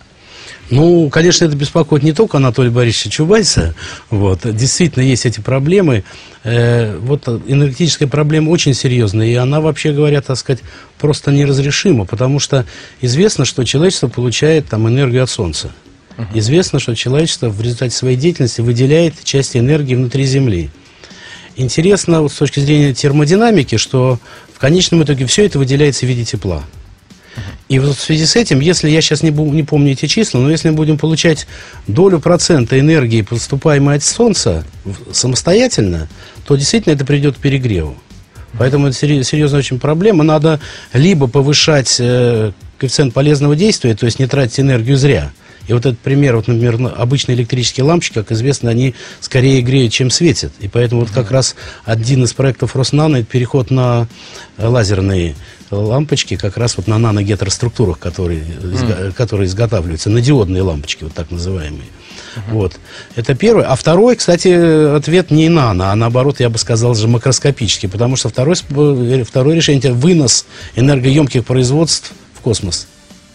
Ну, 0.72 1.10
конечно, 1.10 1.44
это 1.44 1.56
беспокоит 1.56 2.02
не 2.02 2.14
только 2.14 2.38
Анатолия 2.38 2.70
Борисовича 2.70 3.10
Чубайса. 3.10 3.76
Вот. 4.10 4.40
Действительно, 4.44 5.04
есть 5.04 5.26
эти 5.26 5.42
проблемы. 5.42 6.06
Э, 6.44 6.98
вот 6.98 7.28
энергетическая 7.28 8.08
проблема 8.08 8.50
очень 8.50 8.74
серьезная, 8.74 9.28
и 9.28 9.36
она, 9.36 9.60
вообще 9.60 9.92
говоря, 9.92 10.22
так 10.22 10.38
сказать, 10.38 10.62
просто 10.98 11.32
неразрешима, 11.32 12.06
потому 12.06 12.40
что 12.40 12.66
известно, 13.02 13.44
что 13.44 13.66
человечество 13.66 14.08
получает 14.08 14.70
там 14.70 14.88
энергию 14.88 15.24
от 15.24 15.30
Солнца. 15.30 15.72
Известно, 16.34 16.80
что 16.80 16.96
человечество 16.96 17.50
в 17.50 17.62
результате 17.62 17.96
своей 17.96 18.16
деятельности 18.16 18.62
выделяет 18.62 19.16
часть 19.24 19.58
энергии 19.58 19.96
внутри 19.96 20.26
Земли. 20.26 20.70
Интересно 21.56 22.22
вот 22.22 22.32
с 22.32 22.36
точки 22.36 22.60
зрения 22.60 22.94
термодинамики, 22.94 23.78
что 23.78 24.20
в 24.54 24.60
конечном 24.60 25.04
итоге 25.04 25.26
все 25.26 25.46
это 25.46 25.60
выделяется 25.60 26.06
в 26.06 26.10
виде 26.10 26.24
тепла. 26.24 26.64
И 27.70 27.80
вот 27.80 27.96
в 27.96 28.02
связи 28.02 28.26
с 28.26 28.36
этим, 28.36 28.60
если 28.60 28.90
я 28.90 29.02
сейчас 29.02 29.24
не, 29.24 29.30
не 29.30 29.64
помню 29.64 29.94
эти 29.94 30.06
числа, 30.06 30.40
но 30.40 30.52
если 30.52 30.70
мы 30.70 30.76
будем 30.76 30.98
получать 30.98 31.48
долю 31.88 32.20
процента 32.20 32.78
энергии, 32.80 33.22
поступаемой 33.22 33.96
от 33.96 34.04
Солнца, 34.04 34.66
самостоятельно, 35.12 36.10
то 36.46 36.56
действительно 36.56 36.94
это 36.94 37.06
придет 37.06 37.38
к 37.38 37.40
перегреву. 37.40 37.96
Поэтому 38.58 38.88
это 38.88 38.98
серьезная 38.98 39.60
очень 39.60 39.80
проблема. 39.80 40.24
Надо 40.24 40.60
либо 40.94 41.28
повышать 41.28 41.96
э, 42.00 42.52
коэффициент 42.78 43.14
полезного 43.14 43.56
действия, 43.56 43.96
то 43.96 44.06
есть 44.06 44.20
не 44.20 44.28
тратить 44.28 44.60
энергию 44.60 44.98
зря. 44.98 45.32
И 45.72 45.74
вот 45.74 45.86
этот 45.86 46.00
пример, 46.00 46.36
вот, 46.36 46.50
например, 46.50 46.92
обычные 46.98 47.38
электрические 47.38 47.86
лампочки, 47.86 48.16
как 48.16 48.34
известно, 48.34 48.70
они 48.70 48.94
скорее 49.22 49.62
греют, 49.62 49.94
чем 49.94 50.10
светят. 50.10 50.52
И 50.60 50.68
поэтому 50.68 51.00
вот 51.00 51.12
как 51.12 51.32
раз 51.32 51.56
один 51.86 52.26
из 52.26 52.34
проектов 52.34 52.76
Роснано– 52.76 53.16
это 53.18 53.26
переход 53.26 53.72
на 53.72 54.10
лазерные 54.58 55.34
лампочки 55.70 56.36
как 56.36 56.58
раз 56.58 56.76
вот 56.76 56.88
на 56.88 56.98
наногетероструктурах, 56.98 58.00
которые, 58.00 58.42
mm. 58.42 59.14
которые 59.14 59.48
изготавливаются, 59.48 60.10
на 60.10 60.20
диодные 60.20 60.62
лампочки, 60.62 61.06
вот 61.06 61.14
так 61.14 61.32
называемые. 61.32 61.88
Uh-huh. 62.36 62.42
Вот. 62.52 62.78
Это 63.16 63.34
первое. 63.34 63.64
А 63.64 63.78
второй, 63.78 64.18
кстати, 64.18 64.50
ответ 64.94 65.32
не 65.32 65.48
нано, 65.48 65.94
а 65.94 65.96
наоборот, 65.96 66.42
я 66.42 66.50
бы 66.50 66.58
сказал 66.58 66.96
же 66.96 67.08
макроскопический, 67.08 67.88
потому 67.88 68.18
что 68.18 68.28
второй, 68.28 68.56
второе 68.56 69.56
решение– 69.56 69.80
это 69.84 69.94
вынос 69.94 70.46
энергоемких 70.76 71.46
производств 71.46 72.12
в 72.34 72.42
космос 72.42 72.88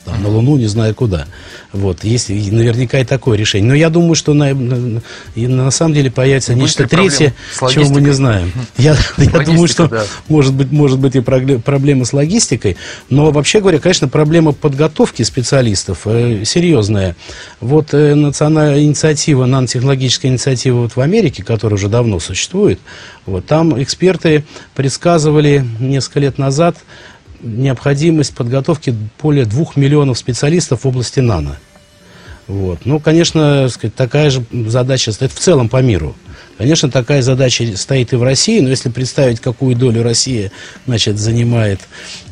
там, 0.06 0.22
на 0.22 0.28
Луну, 0.28 0.56
не 0.56 0.66
знаю 0.66 0.94
куда. 0.94 1.26
Вот, 1.72 2.04
есть 2.04 2.28
наверняка 2.28 3.00
и 3.00 3.04
такое 3.04 3.36
решение. 3.36 3.68
Но 3.68 3.74
я 3.74 3.90
думаю, 3.90 4.14
что 4.14 4.34
на, 4.34 4.54
на, 4.54 5.02
на 5.34 5.70
самом 5.70 5.94
деле 5.94 6.10
появится 6.10 6.52
Будет 6.52 6.62
нечто 6.62 6.88
третье, 6.88 7.34
чего 7.70 7.90
мы 7.90 8.00
не 8.00 8.12
знаем. 8.12 8.52
Я, 8.78 8.96
я 9.18 9.40
думаю, 9.40 9.66
что 9.66 9.88
да. 9.88 10.04
может, 10.28 10.54
быть, 10.54 10.70
может 10.70 11.00
быть 11.00 11.16
и 11.16 11.20
проблема 11.20 12.04
с 12.04 12.12
логистикой. 12.12 12.76
Но 13.10 13.32
вообще 13.32 13.60
говоря, 13.60 13.80
конечно, 13.80 14.06
проблема 14.08 14.52
подготовки 14.52 15.24
специалистов 15.24 16.02
э, 16.04 16.44
серьезная. 16.44 17.16
Вот 17.60 17.92
э, 17.92 18.14
национальная 18.14 18.82
инициатива, 18.82 19.44
нанотехнологическая 19.44 20.30
инициатива 20.30 20.82
вот 20.82 20.94
в 20.94 21.00
Америке, 21.00 21.42
которая 21.42 21.74
уже 21.76 21.88
давно 21.88 22.20
существует, 22.20 22.78
вот, 23.26 23.44
там 23.44 23.82
эксперты 23.82 24.44
предсказывали 24.74 25.66
несколько 25.80 26.20
лет 26.20 26.38
назад 26.38 26.76
необходимость 27.42 28.34
подготовки 28.34 28.94
более 29.20 29.44
двух 29.44 29.76
миллионов 29.76 30.18
специалистов 30.18 30.84
в 30.84 30.88
области 30.88 31.20
нано. 31.20 31.56
Вот. 32.46 32.80
Ну, 32.84 33.00
конечно, 33.00 33.68
сказать, 33.68 33.94
такая 33.94 34.30
же 34.30 34.44
задача 34.52 35.10
стоит 35.10 35.32
в 35.32 35.38
целом 35.38 35.68
по 35.68 35.82
миру. 35.82 36.14
Конечно, 36.58 36.90
такая 36.90 37.20
задача 37.20 37.76
стоит 37.76 38.12
и 38.12 38.16
в 38.16 38.22
России, 38.22 38.60
но 38.60 38.68
если 38.68 38.88
представить, 38.88 39.40
какую 39.40 39.74
долю 39.76 40.02
Россия 40.02 40.52
значит, 40.86 41.18
занимает 41.18 41.80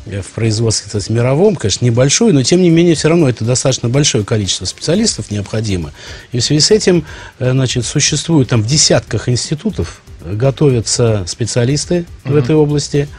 э, 0.05 0.21
в 0.21 0.27
производстве 0.31 0.89
есть, 0.93 1.09
мировом, 1.09 1.55
конечно, 1.55 1.85
небольшую, 1.85 2.33
но 2.33 2.41
тем 2.43 2.61
не 2.61 2.69
менее 2.69 2.95
все 2.95 3.09
равно 3.09 3.29
это 3.29 3.43
достаточно 3.43 3.89
большое 3.89 4.23
количество 4.23 4.65
специалистов 4.65 5.31
необходимо. 5.31 5.91
И 6.31 6.39
в 6.39 6.43
связи 6.43 6.61
с 6.61 6.71
этим 6.71 7.05
э, 7.39 7.51
значит, 7.51 7.85
существует 7.85 8.47
там 8.47 8.63
в 8.63 8.67
десятках 8.67 9.27
институтов, 9.27 10.01
э, 10.21 10.33
готовятся 10.33 11.25
специалисты 11.27 11.95
mm-hmm. 11.95 12.31
в 12.31 12.35
этой 12.37 12.55
области– 12.55 13.09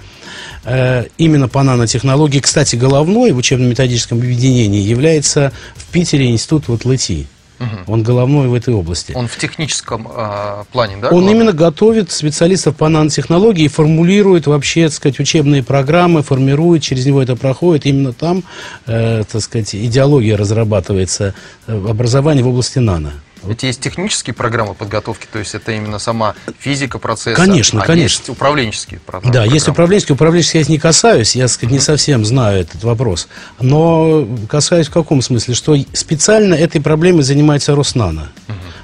Э, 0.66 1.04
именно 1.16 1.48
по 1.48 1.62
нанотехнологии. 1.62 2.40
Кстати, 2.40 2.74
головной 2.74 3.30
в 3.30 3.36
учебно-методическом 3.36 4.18
объединении 4.18 4.80
является 4.80 5.52
в 5.76 5.84
Питере 5.92 6.28
институт 6.28 6.66
вот 6.66 6.84
ЛЭТИ. 6.84 7.28
Угу. 7.60 7.92
Он 7.92 8.02
головной 8.02 8.48
в 8.48 8.54
этой 8.54 8.74
области. 8.74 9.12
Он 9.12 9.28
в 9.28 9.36
техническом 9.38 10.08
э, 10.12 10.64
плане, 10.72 10.96
да? 10.96 11.08
Он 11.08 11.20
главный? 11.20 11.32
именно 11.32 11.52
готовит 11.52 12.10
специалистов 12.10 12.76
по 12.76 12.88
нанотехнологии 12.88 13.68
формулирует 13.68 14.46
вообще, 14.46 14.88
так 14.88 14.94
сказать, 14.94 15.20
учебные 15.20 15.62
программы, 15.62 16.22
формирует, 16.22 16.82
через 16.82 17.06
него 17.06 17.22
это 17.22 17.36
проходит. 17.36 17.86
Именно 17.86 18.12
там, 18.12 18.42
э, 18.86 19.22
так 19.30 19.40
сказать, 19.40 19.74
идеология 19.74 20.36
разрабатывается, 20.36 21.32
э, 21.66 21.72
образование 21.72 22.44
в 22.44 22.48
области 22.48 22.80
нано. 22.80 23.12
Ведь 23.44 23.62
есть 23.62 23.80
технические 23.80 24.34
программы 24.34 24.74
подготовки, 24.74 25.26
то 25.30 25.38
есть 25.38 25.54
это 25.54 25.72
именно 25.72 25.98
сама 25.98 26.34
физика 26.58 26.98
процесса. 26.98 27.40
Конечно, 27.40 27.82
а 27.82 27.86
конечно. 27.86 28.02
есть 28.20 28.28
управленческие 28.28 29.00
программы. 29.00 29.32
Да, 29.32 29.44
есть 29.44 29.68
управленческие. 29.68 30.14
Управленческие 30.14 30.62
я 30.62 30.68
не 30.68 30.78
касаюсь, 30.78 31.36
я, 31.36 31.46
сказать, 31.48 31.72
не 31.72 31.78
совсем 31.78 32.24
знаю 32.24 32.60
этот 32.60 32.82
вопрос. 32.82 33.28
Но 33.60 34.26
касаюсь 34.48 34.88
в 34.88 34.92
каком 34.92 35.22
смысле? 35.22 35.54
Что 35.54 35.76
специально 35.92 36.54
этой 36.54 36.80
проблемой 36.80 37.22
занимается 37.22 37.74
Роснано. 37.74 38.32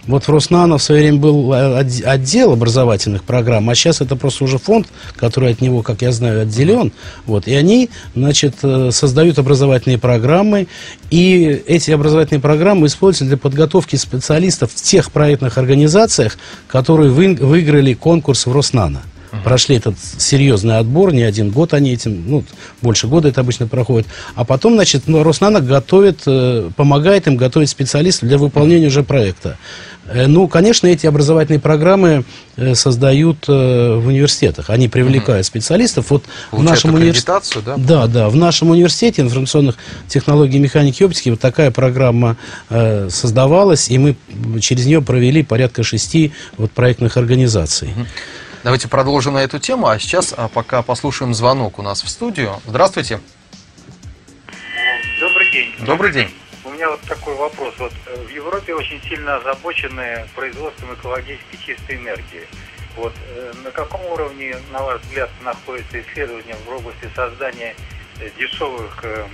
Вот 0.07 0.25
в 0.25 0.29
Роснано 0.29 0.79
в 0.79 0.83
свое 0.83 1.03
время 1.03 1.19
был 1.19 1.53
отдел 1.53 2.53
образовательных 2.53 3.23
программ, 3.23 3.71
а 3.71 3.75
сейчас 3.75 4.01
это 4.01 4.17
просто 4.17 4.45
уже 4.45 4.59
фонд, 4.59 4.89
который 5.17 5.53
от 5.53 5.61
него, 5.61 5.83
как 5.83 6.03
я 6.03 6.11
знаю, 6.11 6.43
отделен. 6.43 6.93
Вот, 7.27 7.47
и 7.47 7.55
они, 7.55 7.89
значит, 8.15 8.57
э, 8.63 8.91
создают 8.91 9.39
образовательные 9.39 9.99
программы, 9.99 10.67
и 11.11 11.63
эти 11.67 11.93
образовательные 11.93 12.41
программы 12.41 12.87
используются 12.87 13.27
для 13.27 13.37
подготовки 13.37 13.95
специалистов 13.95 14.73
в 14.73 14.83
тех 14.83 15.13
проектных 15.13 15.57
организациях, 15.57 16.37
которые 16.67 17.11
выиграли 17.11 17.95
конкурс 17.95 18.47
в 18.47 18.53
Роснано 18.53 19.03
прошли 19.45 19.77
этот 19.77 19.97
серьезный 20.19 20.79
отбор, 20.79 21.13
не 21.13 21.23
один 21.23 21.51
год 21.51 21.75
они 21.75 21.93
этим, 21.93 22.25
ну, 22.27 22.45
больше 22.83 23.07
года 23.07 23.29
это 23.29 23.41
обычно 23.41 23.67
проходит. 23.67 24.07
А 24.35 24.45
потом, 24.45 24.75
значит, 24.75 25.05
ну, 25.07 25.23
Роснано 25.23 25.61
готовит, 25.61 26.23
э, 26.27 26.71
помогает 26.77 27.27
им 27.27 27.37
готовить 27.37 27.71
специалистов 27.71 28.29
для 28.29 28.39
выполнения 28.39 28.89
уже 28.89 29.03
проекта. 29.03 29.57
Э, 30.07 30.27
ну, 30.27 30.49
конечно, 30.49 30.87
эти 30.87 31.07
образовательные 31.07 31.61
программы 31.61 32.25
э, 32.57 32.75
создают 32.75 33.49
в 33.49 34.07
университетах. 34.07 34.69
Они 34.69 34.89
привлекают 34.89 35.47
специалистов. 35.47 36.11
Вот 36.11 36.25
в 36.51 36.63
нашем 36.63 36.95
университете. 36.95 37.61
Да? 37.65 37.77
да, 37.77 38.07
да. 38.07 38.29
В 38.29 38.37
нашем 38.37 38.71
университете 38.71 39.23
информационных 39.23 39.77
технологий 40.09 40.59
механики 40.59 41.03
и 41.03 41.07
оптики 41.07 41.31
вот 41.31 41.41
такая 41.41 41.71
программа 41.71 42.37
создавалась, 43.09 43.89
и 43.89 43.99
мы 43.99 44.17
через 44.61 44.87
нее 44.87 45.01
провели 45.01 45.43
порядка 45.43 45.83
шести 45.83 46.33
вот 46.59 46.71
проектных 46.73 47.17
организаций. 47.17 47.91
Давайте 48.65 48.87
продолжим 48.87 49.35
на 49.35 49.43
эту 49.43 49.59
тему, 49.59 49.89
а 49.89 49.99
сейчас 49.99 50.33
а, 50.37 50.47
пока 50.47 50.83
послушаем 50.83 51.35
звонок 51.35 51.81
у 51.81 51.83
нас 51.83 52.05
в 52.05 52.09
студию. 52.09 52.61
Здравствуйте. 52.65 53.21
Добрый 55.19 55.51
день. 55.51 55.75
Добрый 55.81 56.13
день. 56.13 56.31
У 56.65 56.71
меня 56.71 56.89
вот 56.91 57.01
такой 57.01 57.35
вопрос. 57.35 57.75
Вот 57.79 57.93
э, 58.07 58.25
в 58.25 58.29
Европе 58.29 58.75
очень 58.75 59.03
сильно 59.03 59.37
озабочены 59.37 60.29
производством 60.37 60.95
экологически 60.95 61.57
чистой 61.57 61.97
энергии. 61.97 62.47
Вот 62.97 63.13
э, 63.35 63.53
на 63.65 63.73
каком 63.73 64.05
уровне, 64.07 64.55
на 64.71 64.81
ваш 64.81 65.01
взгляд, 65.03 65.31
находится 65.43 66.01
исследование 66.01 66.55
в 66.65 66.71
области 66.71 67.11
создания 67.17 67.75
э, 68.21 68.31
дешевых 68.39 68.97
эм, 69.03 69.31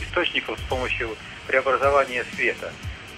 источников 0.00 0.60
с 0.60 0.68
помощью 0.68 1.16
преобразования 1.48 2.24
света? 2.36 2.72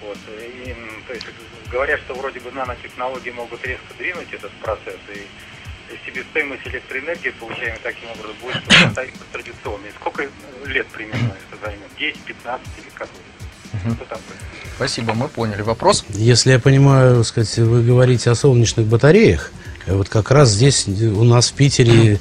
Вот. 0.06 0.18
И, 0.38 0.76
то 1.06 1.14
есть 1.14 1.26
говорят, 1.70 2.00
что 2.00 2.14
вроде 2.14 2.40
бы 2.40 2.50
нанотехнологии 2.52 3.30
могут 3.30 3.64
резко 3.64 3.86
двинуть 3.98 4.32
этот 4.32 4.52
процесс, 4.62 4.98
и 5.08 5.26
себестоимость 6.06 6.66
электроэнергии, 6.66 7.30
получаемой 7.30 7.78
таким 7.82 8.10
образом, 8.10 8.36
будет 8.40 8.62
повышаться 8.64 9.04
традиционной. 9.32 9.90
Сколько 9.98 10.28
лет 10.66 10.86
примерно 10.88 11.34
это 11.48 11.64
займет? 11.64 11.88
10, 11.98 12.18
15 12.18 12.66
или 12.78 12.90
какой? 12.94 13.20
Такое? 14.08 14.20
Спасибо, 14.76 15.14
мы 15.14 15.28
поняли 15.28 15.62
вопрос. 15.62 16.04
Если 16.08 16.52
я 16.52 16.58
понимаю, 16.58 17.22
сказать, 17.24 17.58
вы 17.58 17.82
говорите 17.82 18.30
о 18.30 18.34
солнечных 18.34 18.86
батареях, 18.86 19.52
вот 19.86 20.08
как 20.08 20.30
раз 20.30 20.50
здесь 20.50 20.86
у 20.88 21.24
нас 21.24 21.50
в 21.50 21.54
Питере 21.54 22.18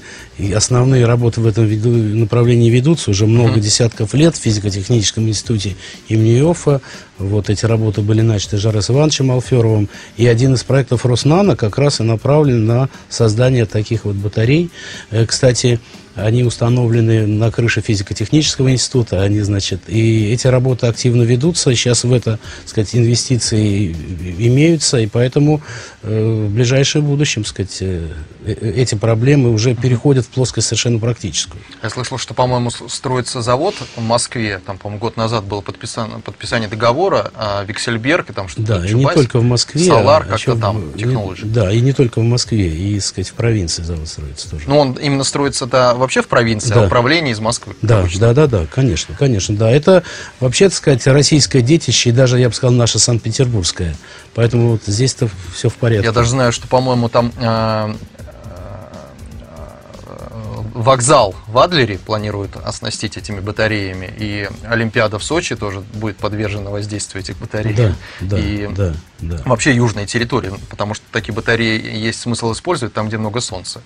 основные 0.53 1.05
работы 1.05 1.39
в 1.39 1.47
этом 1.47 1.65
виду, 1.65 1.89
направлении 1.89 2.69
ведутся 2.69 3.11
уже 3.11 3.25
много 3.25 3.59
десятков 3.59 4.13
лет 4.13 4.35
в 4.35 4.39
физико-техническом 4.39 5.27
институте 5.27 5.75
имени 6.09 6.39
Иоффа. 6.39 6.81
Вот 7.19 7.49
эти 7.49 7.65
работы 7.65 8.01
были 8.01 8.21
начаты 8.21 8.57
Жарес 8.57 8.89
Ивановичем 8.89 9.31
Алферовым. 9.31 9.87
И 10.17 10.25
один 10.27 10.55
из 10.55 10.63
проектов 10.63 11.05
Роснано 11.05 11.55
как 11.55 11.77
раз 11.77 11.99
и 11.99 12.03
направлен 12.03 12.65
на 12.65 12.89
создание 13.09 13.65
таких 13.65 14.05
вот 14.05 14.15
батарей. 14.15 14.69
Э, 15.11 15.25
Кстати, 15.25 15.79
они 16.15 16.43
установлены 16.43 17.25
на 17.25 17.51
крыше 17.51 17.81
физико-технического 17.81 18.71
института, 18.71 19.21
они, 19.21 19.41
значит, 19.41 19.81
и 19.87 20.31
эти 20.31 20.47
работы 20.47 20.87
активно 20.87 21.23
ведутся, 21.23 21.73
сейчас 21.75 22.03
в 22.03 22.13
это, 22.13 22.39
так 22.61 22.69
сказать, 22.69 22.95
инвестиции 22.95 23.95
имеются, 24.37 24.97
и 24.99 25.07
поэтому 25.07 25.61
э, 26.03 26.45
в 26.47 26.53
ближайшем 26.53 27.05
будущем, 27.05 27.43
так 27.43 27.49
сказать, 27.49 27.77
э, 27.81 28.09
э, 28.45 28.71
эти 28.75 28.95
проблемы 28.95 29.51
уже 29.51 29.73
переходят 29.75 30.25
в 30.25 30.29
плоскость 30.29 30.67
совершенно 30.67 30.99
практическую. 30.99 31.61
Я 31.81 31.89
слышал, 31.89 32.17
что, 32.17 32.33
по-моему, 32.33 32.69
строится 32.69 33.41
завод 33.41 33.75
в 33.95 34.01
Москве. 34.01 34.61
Там, 34.65 34.77
по-моему, 34.77 34.99
год 34.99 35.17
назад 35.17 35.45
было 35.45 35.61
подписано, 35.61 36.19
подписание 36.19 36.69
договора, 36.69 37.31
а 37.35 37.63
Виксельберг, 37.63 38.29
и 38.29 38.33
там 38.33 38.47
что-то 38.47 38.67
Да, 38.67 38.77
и 38.79 38.93
не 38.93 39.01
Чубайс, 39.01 39.15
только 39.15 39.39
в 39.39 39.43
Москве. 39.43 39.83
Солар, 39.83 40.21
а 40.21 40.25
как-то 40.25 40.51
еще 40.51 40.59
там, 40.59 40.77
Technology. 40.89 41.45
Да, 41.45 41.71
и 41.71 41.81
не 41.81 41.93
только 41.93 42.19
в 42.19 42.23
Москве, 42.23 42.69
и, 42.69 42.95
так 42.95 43.03
сказать, 43.03 43.29
в 43.29 43.33
провинции 43.33 43.81
завод 43.81 44.07
строится 44.07 44.49
тоже. 44.49 44.65
Ну, 44.67 44.77
он 44.77 44.93
именно 44.93 45.23
строится-то 45.23 45.95
вообще 46.03 46.21
в 46.21 46.27
провинции, 46.27 46.71
а 46.71 46.75
Да. 46.75 46.85
управление 46.85 47.33
из 47.33 47.39
Москвы. 47.39 47.75
Да, 47.81 47.99
обычно. 48.01 48.19
да, 48.19 48.33
да, 48.33 48.47
да, 48.47 48.65
конечно, 48.71 49.15
конечно, 49.17 49.55
да. 49.55 49.71
Это 49.71 50.03
вообще, 50.39 50.69
так 50.69 50.77
сказать, 50.77 51.07
российское 51.07 51.61
детище, 51.61 52.09
и 52.09 52.11
даже, 52.11 52.39
я 52.39 52.49
бы 52.49 52.55
сказал, 52.55 52.73
наше 52.75 52.99
Санкт-Петербургское. 52.99 53.95
Поэтому 54.35 54.71
вот 54.71 54.81
здесь-то 54.85 55.27
все 55.53 55.69
в 55.69 55.75
порядке. 55.75 56.05
Я 56.05 56.11
даже 56.11 56.29
знаю, 56.29 56.51
что, 56.51 56.67
по-моему, 56.67 57.09
там 57.09 57.31
э, 57.37 57.95
вокзал 60.73 61.35
в 61.47 61.57
Адлере 61.57 61.97
планируют 61.97 62.55
оснастить 62.57 63.17
этими 63.17 63.39
батареями, 63.39 64.11
и 64.17 64.49
Олимпиада 64.63 65.19
в 65.19 65.23
Сочи 65.23 65.55
тоже 65.55 65.81
будет 65.93 66.17
подвержена 66.17 66.69
воздействию 66.69 67.23
этих 67.23 67.37
батарей. 67.37 67.73
Да, 67.73 67.95
да, 68.21 68.39
и 68.39 68.67
да, 68.67 68.93
да. 69.19 69.41
вообще 69.45 69.73
южные 69.73 70.05
территории, 70.07 70.51
потому 70.69 70.93
что 70.93 71.05
такие 71.11 71.33
батареи 71.33 71.95
есть 71.95 72.19
смысл 72.19 72.51
использовать 72.53 72.93
там, 72.93 73.07
где 73.07 73.17
много 73.17 73.39
солнца. 73.39 73.81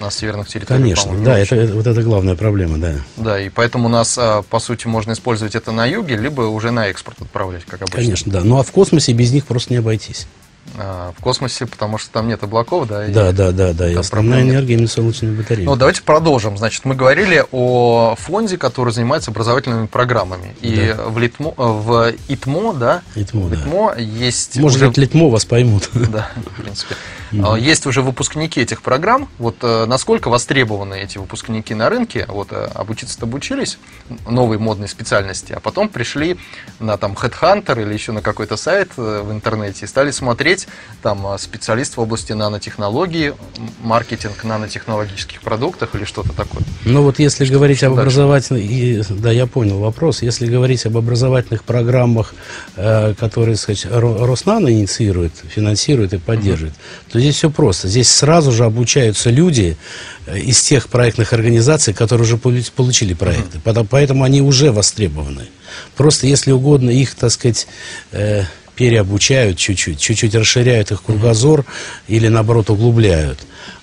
На 0.00 0.10
северных 0.10 0.48
территориях, 0.48 0.98
Конечно, 0.98 1.24
да, 1.24 1.38
это, 1.38 1.54
это- 1.54 1.74
вот 1.74 1.86
это 1.86 2.02
главная 2.02 2.34
проблема, 2.34 2.76
да. 2.78 2.94
Да, 3.16 3.40
и 3.40 3.48
поэтому 3.50 3.86
у 3.86 3.88
нас, 3.88 4.18
а, 4.18 4.42
по 4.42 4.58
сути, 4.58 4.88
можно 4.88 5.12
использовать 5.12 5.54
это 5.54 5.70
на 5.70 5.86
юге, 5.86 6.16
либо 6.16 6.40
уже 6.42 6.72
на 6.72 6.88
экспорт 6.88 7.22
отправлять, 7.22 7.64
как 7.66 7.82
обычно. 7.82 7.98
Конечно, 8.00 8.32
да. 8.32 8.40
Ну 8.42 8.58
а 8.58 8.64
в 8.64 8.72
космосе 8.72 9.12
без 9.12 9.30
них 9.30 9.46
просто 9.46 9.72
не 9.72 9.76
обойтись. 9.78 10.26
А, 10.78 11.12
В 11.16 11.20
космосе, 11.22 11.66
потому 11.66 11.98
что 11.98 12.10
там 12.10 12.28
нет 12.28 12.42
облаков, 12.42 12.88
да. 12.88 13.06
и- 13.06 13.12
Да, 13.12 13.32
да, 13.32 13.52
да, 13.52 13.72
да. 13.72 13.90
И 13.90 13.94
основная 13.94 14.42
нет. 14.42 14.54
энергия 14.54 14.74
именно 14.74 14.88
солнечные 14.88 15.32
батареи. 15.32 15.64
Ну, 15.64 15.76
давайте 15.76 16.02
продолжим. 16.02 16.56
Значит, 16.56 16.84
мы 16.84 16.94
говорили 16.94 17.44
о 17.52 18.14
фонде, 18.18 18.56
который 18.56 18.92
занимается 18.92 19.30
образовательными 19.30 19.86
программами. 19.86 20.54
И 20.62 20.94
в, 21.06 21.18
Литмо, 21.18 21.50
э, 21.50 21.52
в 21.58 22.12
ИТМО, 22.28 22.74
да, 22.74 23.02
ИТМО, 23.14 23.42
в 23.42 23.50
да. 23.50 23.56
ИТМО 23.56 23.94
есть 23.98 24.56
Может 24.58 24.76
уже... 24.78 24.88
быть, 24.88 24.98
Литмо 24.98 25.28
вас 25.28 25.44
поймут. 25.44 25.90
Да, 25.92 26.30
в 26.36 26.62
принципе. 26.62 26.94
А, 27.42 27.56
Есть 27.56 27.86
уже 27.86 28.02
выпускники 28.02 28.60
этих 28.60 28.82
программ. 28.82 29.28
Вот 29.38 29.56
э, 29.62 29.86
насколько 29.86 30.28
востребованы 30.28 30.94
эти 30.94 31.18
выпускники 31.18 31.74
на 31.74 31.88
рынке? 31.88 32.26
Вот 32.28 32.48
э, 32.50 32.68
обучиться-то 32.74 33.24
обучились 33.24 33.78
новой 34.28 34.58
модной 34.58 34.88
специальности, 34.88 35.52
а 35.52 35.60
потом 35.60 35.88
пришли 35.88 36.36
на 36.78 36.96
там 36.98 37.12
Headhunter 37.12 37.80
или 37.80 37.92
еще 37.94 38.12
на 38.12 38.20
какой-то 38.20 38.56
сайт 38.56 38.90
э, 38.96 39.22
в 39.24 39.32
интернете 39.32 39.84
и 39.86 39.88
стали 39.88 40.10
смотреть 40.10 40.68
там 41.02 41.38
специалист 41.38 41.96
в 41.96 42.00
области 42.00 42.32
нанотехнологии, 42.32 43.34
маркетинг 43.82 44.44
нанотехнологических 44.44 45.40
продуктов 45.40 45.94
или 45.94 46.04
что-то 46.04 46.32
такое. 46.32 46.62
Ну 46.84 47.02
вот 47.02 47.18
если 47.18 47.46
говорить 47.46 47.78
что 47.78 47.86
об 47.88 47.96
дальше? 47.96 48.20
образовательных, 48.20 49.20
да, 49.20 49.30
я 49.30 49.46
понял 49.46 49.78
вопрос. 49.78 50.22
Если 50.22 50.46
говорить 50.46 50.84
об 50.86 50.96
образовательных 50.96 51.64
программах, 51.64 52.34
которые, 52.76 53.56
сказать, 53.56 53.86
Ро- 53.86 54.26
Роснано 54.26 54.70
инициирует, 54.72 55.32
финансирует 55.48 56.12
и 56.14 56.18
поддерживает, 56.18 56.74
то 57.10 57.18
здесь 57.22 57.36
все 57.36 57.50
просто. 57.50 57.88
Здесь 57.88 58.10
сразу 58.10 58.52
же 58.52 58.64
обучаются 58.64 59.30
люди 59.30 59.76
э, 60.26 60.38
из 60.38 60.62
тех 60.62 60.88
проектных 60.88 61.32
организаций, 61.32 61.94
которые 61.94 62.24
уже 62.26 62.36
полу- 62.36 62.70
получили 62.76 63.14
проекты. 63.14 63.58
Потом- 63.64 63.86
Поэтому 63.86 64.24
они 64.24 64.42
уже 64.42 64.70
востребованы. 64.72 65.46
Просто, 65.96 66.26
если 66.26 66.52
угодно, 66.52 66.90
их, 66.90 67.14
так 67.14 67.30
сказать, 67.30 67.66
э, 68.12 68.44
переобучают 68.76 69.58
чуть-чуть, 69.58 69.98
чуть-чуть 70.00 70.34
расширяют 70.34 70.90
их 70.92 71.02
кругозор 71.02 71.64
или, 72.08 72.28
наоборот, 72.28 72.70
углубляют. 72.70 73.38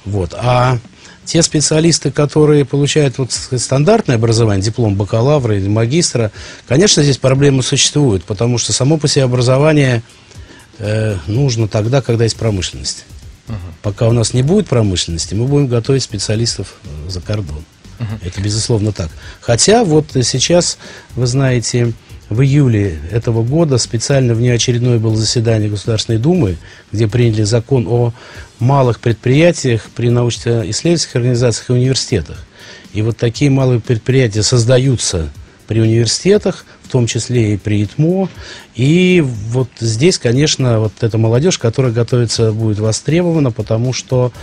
Вот. 0.06 0.34
А 0.36 0.78
те 1.25 1.43
специалисты, 1.43 2.10
которые 2.12 2.65
получают 2.65 3.19
вот 3.19 3.32
стандартное 3.32 4.15
образование, 4.15 4.63
диплом 4.65 4.95
бакалавра 4.95 5.56
или 5.56 5.67
магистра, 5.67 6.32
конечно, 6.67 7.04
здесь 7.04 7.17
проблемы 7.17 7.62
существуют, 7.62 8.23
потому 8.23 8.58
что 8.58 8.73
само 8.73 8.97
по 8.97 9.08
себе 9.08 9.25
образование 9.25 10.02
э, 10.80 11.17
нужно 11.28 11.67
тогда, 11.67 12.02
когда 12.02 12.23
есть 12.23 12.38
промышленность. 12.38 13.06
Пока 13.81 14.07
у 14.07 14.12
нас 14.12 14.33
не 14.33 14.43
будет 14.43 14.67
промышленности, 14.67 15.33
мы 15.33 15.45
будем 15.45 15.67
готовить 15.67 16.03
специалистов 16.03 16.75
э, 16.83 17.09
за 17.09 17.21
кордон. 17.21 17.63
Это 18.23 18.41
безусловно 18.41 18.91
так. 18.91 19.09
Хотя 19.41 19.83
вот 19.83 20.15
э, 20.15 20.23
сейчас, 20.23 20.77
вы 21.15 21.27
знаете, 21.27 21.93
в 22.29 22.41
июле 22.41 22.99
этого 23.12 23.43
года 23.43 23.77
специально 23.77 24.33
внеочередное 24.33 24.99
было 24.99 25.15
заседание 25.15 25.69
Государственной 25.69 26.19
Думы, 26.19 26.57
где 26.91 27.07
приняли 27.07 27.43
закон 27.43 27.88
о 27.88 28.13
малых 28.59 28.99
предприятиях 28.99 29.88
при 29.95 30.09
научно-исследовательских 30.09 31.15
организациях 31.15 31.69
и 31.69 31.73
университетах. 31.73 32.45
И 32.93 33.01
вот 33.01 33.17
такие 33.17 33.51
малые 33.51 33.79
предприятия 33.79 34.43
создаются 34.43 35.29
при 35.69 35.82
университетах, 35.82 36.65
в 36.82 36.89
том 36.89 37.05
числе 37.05 37.53
и 37.53 37.58
при 37.58 37.84
ИТМО. 37.84 38.27
И 38.73 39.23
вот 39.23 39.69
здесь, 39.79 40.17
конечно, 40.17 40.79
вот 40.79 40.93
эта 41.01 41.19
молодежь, 41.19 41.60
которая 41.60 41.91
готовится, 41.91 42.51
будет 42.51 42.79
востребована, 42.79 43.51
потому 43.51 43.93
что 43.93 44.34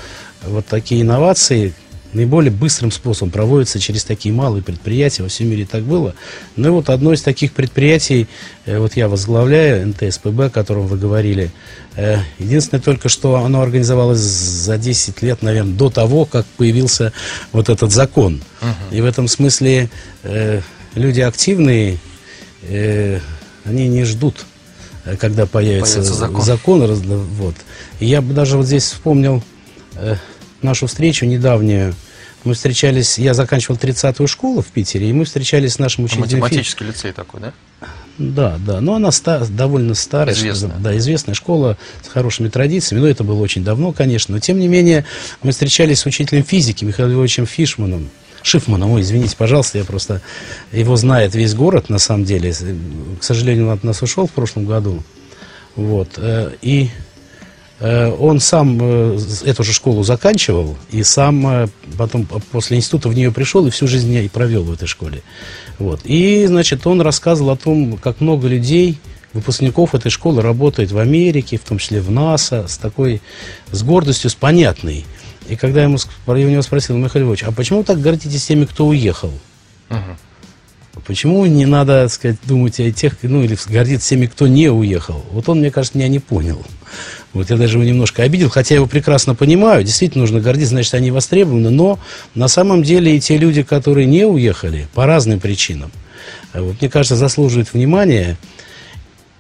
вот 0.45 0.67
такие 0.67 1.03
инновации 1.03 1.75
наиболее 2.13 2.53
быстрым 2.53 2.93
способом 2.93 3.33
проводятся 3.33 3.81
через 3.81 4.05
такие 4.05 4.33
малые 4.33 4.63
предприятия. 4.63 5.25
Во 5.25 5.29
всем 5.29 5.49
мире 5.51 5.67
так 5.69 5.83
было. 5.83 6.15
Ну 6.55 6.69
и 6.69 6.71
вот 6.71 6.91
одно 6.91 7.13
из 7.13 7.23
таких 7.23 7.53
предприятий, 7.53 8.29
э, 8.65 8.79
вот 8.79 8.95
я 8.95 9.09
возглавляю, 9.09 9.89
НТСПБ, 9.89 10.41
о 10.43 10.51
котором 10.51 10.87
вы 10.87 10.97
говорили. 10.97 11.51
Э, 11.97 12.19
Единственное 12.39 12.81
только, 12.81 13.09
что 13.09 13.35
оно 13.35 13.63
организовалось 13.63 14.21
за 14.21 14.79
10 14.79 15.23
лет, 15.23 15.43
наверное, 15.43 15.75
до 15.75 15.91
того, 15.91 16.25
как 16.25 16.47
появился 16.57 17.13
вот 17.51 17.69
этот 17.69 17.91
закон. 17.91 18.41
И 18.93 19.01
в 19.01 19.05
этом 19.05 19.27
смысле 19.27 19.91
э, 20.23 20.61
люди 20.97 21.21
активные, 21.21 21.99
э, 22.63 23.21
они 23.65 23.89
не 23.89 24.05
ждут, 24.05 24.45
э, 25.05 25.17
когда 25.17 25.47
появится, 25.47 25.99
Появится 25.99 26.19
закон. 26.19 26.43
закон, 26.43 26.95
вот. 26.95 27.55
И 28.01 28.07
я 28.07 28.21
бы 28.21 28.35
даже 28.35 28.57
вот 28.57 28.67
здесь 28.67 28.85
вспомнил 28.85 29.43
э, 29.95 30.17
нашу 30.63 30.87
встречу 30.87 31.27
недавнюю. 31.27 31.95
Мы 32.45 32.55
встречались, 32.55 33.19
я 33.19 33.35
заканчивал 33.35 33.77
30-ю 33.77 34.27
школу 34.29 34.63
в 34.63 34.67
Питере, 34.67 35.11
и 35.11 35.13
мы 35.13 35.25
встречались 35.25 35.75
с 35.75 35.79
нашим 35.81 36.05
учителем. 36.05 36.25
Математический 36.41 36.87
лицей 36.87 37.13
такой, 37.13 37.41
да? 37.41 37.53
Да, 38.19 38.57
да, 38.65 38.81
но 38.81 38.95
она 38.95 39.11
ста- 39.11 39.45
довольно 39.47 39.95
старая. 39.95 40.35
Известная. 40.35 40.77
Да, 40.79 40.97
известная 40.97 41.35
школа 41.35 41.77
с 42.03 42.09
хорошими 42.09 42.49
традициями, 42.49 43.03
но 43.03 43.09
это 43.09 43.25
было 43.25 43.41
очень 43.43 43.63
давно, 43.65 43.93
конечно. 43.93 44.35
Но 44.35 44.41
тем 44.41 44.59
не 44.59 44.69
менее, 44.69 45.05
мы 45.43 45.51
встречались 45.53 46.01
с 46.01 46.07
учителем 46.07 46.45
физики 46.45 46.85
Михаилом 46.85 47.13
Львовичем 47.13 47.47
Фишманом. 47.47 48.09
Шифманом, 48.47 48.93
ой, 48.93 49.03
извините, 49.03 49.37
пожалуйста, 49.37 49.79
я 49.79 49.85
просто... 49.85 50.23
Его 50.73 50.97
знает 50.97 51.35
весь 51.35 51.55
город, 51.55 51.89
на 51.89 51.99
самом 51.99 52.25
деле. 52.25 52.53
К 52.53 53.23
сожалению, 53.23 53.67
он 53.67 53.73
от 53.73 53.85
нас 53.85 54.03
ушел 54.03 54.27
в 54.27 54.33
прошлом 54.33 54.67
году. 54.67 55.03
Вот. 55.75 56.11
э, 56.17 56.53
И 56.63 56.91
Э, 57.79 58.11
он 58.11 58.41
сам 58.41 58.79
э, 58.81 59.19
эту 59.45 59.63
же 59.63 59.73
школу 59.73 60.03
заканчивал, 60.03 60.77
и 60.91 61.03
сам 61.03 61.69
потом 61.99 62.27
после 62.51 62.79
института 62.79 63.09
в 63.09 63.15
нее 63.15 63.31
пришел 63.31 63.67
и 63.67 63.71
всю 63.71 63.87
жизнь 63.87 64.13
и 64.15 64.29
провел 64.29 64.65
в 64.65 64.73
этой 64.73 64.89
школе. 64.89 65.23
Вот. 65.79 66.01
И, 66.05 66.47
значит, 66.47 66.87
он 66.87 67.01
рассказывал 67.01 67.51
о 67.51 67.57
том, 67.57 67.99
как 67.99 68.21
много 68.21 68.49
людей, 68.49 68.99
выпускников 69.35 69.95
этой 69.95 70.11
школы 70.11 70.41
работает 70.41 70.91
в 70.91 70.99
Америке, 70.99 71.59
в 71.59 71.69
том 71.69 71.77
числе 71.77 72.01
в 72.01 72.11
НАСА, 72.11 72.67
с 72.67 72.79
такой, 72.79 73.21
с 73.71 73.83
гордостью, 73.83 74.31
с 74.31 74.35
понятной. 74.35 75.05
И 75.49 75.57
когда 75.57 75.81
я, 75.81 75.87
ему, 75.87 75.99
я 76.27 76.33
у 76.33 76.51
него 76.51 76.63
спросил, 76.63 76.97
Михаил 76.97 77.27
Львович, 77.27 77.45
а 77.45 77.53
почему 77.53 77.85
так 77.85 78.01
гордитесь 78.01 78.47
теми, 78.47 78.65
кто 78.65 78.87
уехал? 78.87 79.33
Угу. 79.91 81.03
Почему 81.07 81.45
не 81.47 81.67
надо, 81.67 82.05
так 82.05 82.13
сказать, 82.13 82.39
думать 82.45 82.81
о 82.81 82.91
тех, 82.91 83.17
ну, 83.23 83.43
или 83.43 83.57
гордиться 83.69 84.09
теми, 84.09 84.27
кто 84.27 84.47
не 84.47 84.69
уехал? 84.71 85.25
Вот 85.31 85.49
он, 85.49 85.61
мне 85.61 85.71
кажется, 85.71 85.99
меня 85.99 86.09
не 86.09 86.19
понял. 86.19 86.65
Вот 87.33 87.51
я 87.51 87.57
даже 87.57 87.75
его 87.77 87.85
немножко 87.85 88.23
обидел, 88.23 88.49
хотя 88.49 88.75
я 88.75 88.79
его 88.79 88.87
прекрасно 88.87 89.35
понимаю. 89.35 89.85
Действительно 89.85 90.23
нужно 90.23 90.41
гордиться, 90.41 90.71
значит, 90.71 90.95
они 90.95 91.11
востребованы. 91.11 91.71
Но 91.71 91.99
на 92.35 92.49
самом 92.49 92.83
деле 92.83 93.15
и 93.15 93.21
те 93.21 93.37
люди, 93.37 93.63
которые 93.63 94.07
не 94.07 94.25
уехали 94.25 94.89
по 94.95 95.07
разным 95.07 95.39
причинам, 95.39 95.93
вот, 96.55 96.81
мне 96.81 96.91
кажется, 96.91 97.17
заслуживают 97.17 97.73
внимания. 97.73 98.37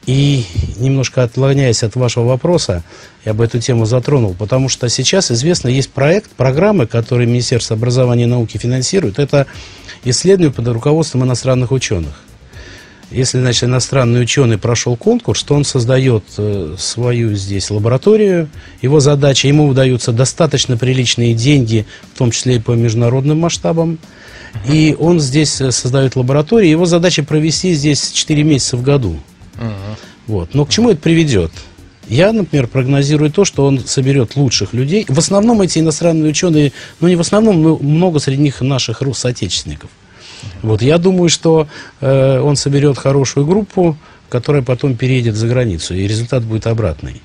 И 0.06 0.44
немножко 0.76 1.24
отклоняясь 1.24 1.82
от 1.82 1.96
вашего 1.96 2.24
вопроса, 2.24 2.84
я 3.24 3.34
бы 3.34 3.44
эту 3.44 3.58
тему 3.58 3.86
затронул, 3.86 4.34
потому 4.34 4.68
что 4.68 4.88
сейчас 4.88 5.32
известно, 5.32 5.68
есть 5.68 5.90
проект, 5.90 6.30
программы, 6.30 6.86
которые 6.86 7.26
Министерство 7.26 7.76
образования 7.76 8.24
и 8.24 8.26
науки 8.26 8.56
финансирует. 8.56 9.18
Это 9.18 9.46
исследование 10.04 10.52
под 10.52 10.68
руководством 10.68 11.24
иностранных 11.24 11.72
ученых. 11.72 12.22
Если, 13.10 13.38
значит, 13.38 13.64
иностранный 13.64 14.20
ученый 14.22 14.58
прошел 14.58 14.96
конкурс, 14.96 15.44
то 15.44 15.54
он 15.54 15.64
создает 15.64 16.24
э, 16.38 16.74
свою 16.76 17.34
здесь 17.36 17.70
лабораторию. 17.70 18.48
Его 18.82 18.98
задача, 18.98 19.46
ему 19.46 19.68
выдаются 19.68 20.12
достаточно 20.12 20.76
приличные 20.76 21.32
деньги, 21.34 21.86
в 22.14 22.18
том 22.18 22.32
числе 22.32 22.56
и 22.56 22.58
по 22.58 22.72
международным 22.72 23.38
масштабам. 23.38 23.98
И 24.68 24.96
он 24.98 25.20
здесь 25.20 25.60
э, 25.60 25.70
создает 25.70 26.16
лабораторию. 26.16 26.68
Его 26.68 26.84
задача 26.84 27.22
провести 27.22 27.74
здесь 27.74 28.10
4 28.10 28.42
месяца 28.42 28.76
в 28.76 28.82
году. 28.82 29.16
Uh-huh. 29.58 29.96
Вот. 30.26 30.54
Но 30.54 30.64
к 30.64 30.70
чему 30.70 30.90
это 30.90 31.00
приведет? 31.00 31.52
Я, 32.08 32.32
например, 32.32 32.68
прогнозирую 32.68 33.32
то, 33.32 33.44
что 33.44 33.66
он 33.66 33.80
соберет 33.80 34.36
лучших 34.36 34.72
людей. 34.72 35.04
В 35.08 35.18
основном 35.18 35.60
эти 35.60 35.80
иностранные 35.80 36.30
ученые, 36.30 36.72
ну 37.00 37.08
не 37.08 37.16
в 37.16 37.20
основном, 37.20 37.62
но 37.62 37.76
много 37.78 38.20
среди 38.20 38.42
них 38.42 38.60
наших 38.60 39.02
соотечественников. 39.14 39.90
Вот 40.62 40.82
я 40.82 40.98
думаю, 40.98 41.28
что 41.28 41.66
э, 42.00 42.40
он 42.40 42.56
соберет 42.56 42.98
хорошую 42.98 43.46
группу, 43.46 43.96
которая 44.28 44.62
потом 44.62 44.96
переедет 44.96 45.34
за 45.34 45.48
границу, 45.48 45.94
и 45.94 46.06
результат 46.06 46.44
будет 46.44 46.66
обратный. 46.66 47.22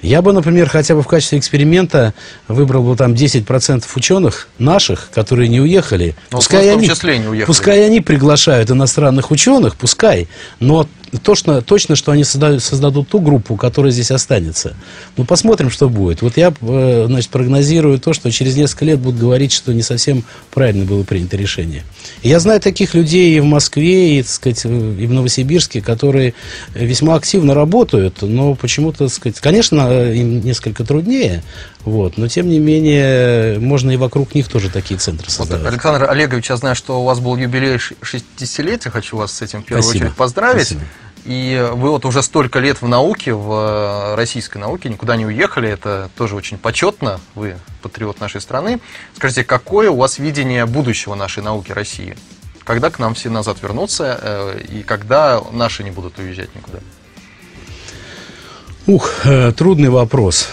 Я 0.00 0.22
бы, 0.22 0.32
например, 0.32 0.68
хотя 0.68 0.94
бы 0.94 1.02
в 1.02 1.06
качестве 1.06 1.38
эксперимента 1.38 2.14
выбрал 2.48 2.82
бы 2.82 2.96
там 2.96 3.12
10% 3.12 3.84
ученых 3.94 4.48
наших, 4.58 5.10
которые 5.12 5.48
не 5.48 5.60
уехали. 5.60 6.14
Но 6.30 6.38
пускай, 6.38 6.72
они, 6.72 6.86
не 6.86 7.28
уехали. 7.28 7.44
пускай 7.44 7.84
они 7.84 8.00
приглашают 8.00 8.70
иностранных 8.70 9.30
ученых, 9.30 9.76
пускай, 9.76 10.28
но 10.60 10.88
точно, 11.18 11.62
точно, 11.62 11.96
что 11.96 12.12
они 12.12 12.24
создадут, 12.24 12.62
создадут 12.62 13.08
ту 13.08 13.20
группу, 13.20 13.56
которая 13.56 13.92
здесь 13.92 14.10
останется. 14.10 14.76
Ну, 15.16 15.24
посмотрим, 15.24 15.70
что 15.70 15.88
будет. 15.88 16.22
Вот 16.22 16.36
я, 16.36 16.52
э, 16.60 17.04
значит, 17.06 17.30
прогнозирую 17.30 17.98
то, 17.98 18.12
что 18.12 18.30
через 18.30 18.56
несколько 18.56 18.84
лет 18.84 18.98
будут 19.00 19.20
говорить, 19.20 19.52
что 19.52 19.72
не 19.72 19.82
совсем 19.82 20.24
правильно 20.52 20.84
было 20.84 21.02
принято 21.02 21.36
решение. 21.36 21.82
Я 22.22 22.38
знаю 22.38 22.60
таких 22.60 22.94
людей 22.94 23.36
и 23.36 23.40
в 23.40 23.44
Москве, 23.44 24.18
и, 24.18 24.22
так 24.22 24.30
сказать, 24.30 24.64
и 24.64 24.68
в 25.06 25.12
Новосибирске, 25.12 25.80
которые 25.80 26.34
весьма 26.74 27.16
активно 27.16 27.54
работают, 27.54 28.22
но 28.22 28.54
почему-то, 28.54 29.08
сказать, 29.08 29.40
конечно, 29.40 30.10
им 30.12 30.40
несколько 30.40 30.84
труднее, 30.84 31.42
вот, 31.84 32.18
но 32.18 32.28
тем 32.28 32.48
не 32.48 32.58
менее, 32.58 33.58
можно 33.58 33.90
и 33.90 33.96
вокруг 33.96 34.34
них 34.34 34.48
тоже 34.48 34.68
такие 34.68 34.98
центры 34.98 35.30
создавать. 35.30 35.62
Вот, 35.62 35.72
Александр 35.72 36.10
Олегович, 36.10 36.50
я 36.50 36.56
знаю, 36.56 36.76
что 36.76 37.00
у 37.00 37.04
вас 37.04 37.20
был 37.20 37.36
юбилей 37.36 37.76
60-летия, 37.76 38.90
хочу 38.90 39.16
вас 39.16 39.32
с 39.32 39.42
этим 39.42 39.62
в 39.62 39.64
первую 39.64 39.82
Спасибо. 39.82 40.04
очередь 40.04 40.16
поздравить. 40.16 40.66
Спасибо. 40.66 40.84
И 41.24 41.68
вы 41.74 41.90
вот 41.90 42.04
уже 42.06 42.22
столько 42.22 42.60
лет 42.60 42.80
в 42.80 42.88
науке, 42.88 43.34
в 43.34 44.14
российской 44.16 44.58
науке, 44.58 44.88
никуда 44.88 45.16
не 45.16 45.26
уехали, 45.26 45.68
это 45.68 46.10
тоже 46.16 46.34
очень 46.34 46.56
почетно, 46.56 47.20
вы 47.34 47.56
патриот 47.82 48.20
нашей 48.20 48.40
страны. 48.40 48.80
Скажите, 49.16 49.44
какое 49.44 49.90
у 49.90 49.96
вас 49.96 50.18
видение 50.18 50.64
будущего 50.64 51.14
нашей 51.14 51.42
науки 51.42 51.72
России? 51.72 52.16
Когда 52.64 52.90
к 52.90 52.98
нам 52.98 53.14
все 53.14 53.28
назад 53.28 53.58
вернутся, 53.62 54.18
э, 54.22 54.60
и 54.68 54.82
когда 54.82 55.42
наши 55.52 55.84
не 55.84 55.90
будут 55.90 56.18
уезжать 56.18 56.54
никуда? 56.54 56.78
Ух, 58.86 59.10
э, 59.24 59.52
трудный 59.52 59.90
вопрос. 59.90 60.48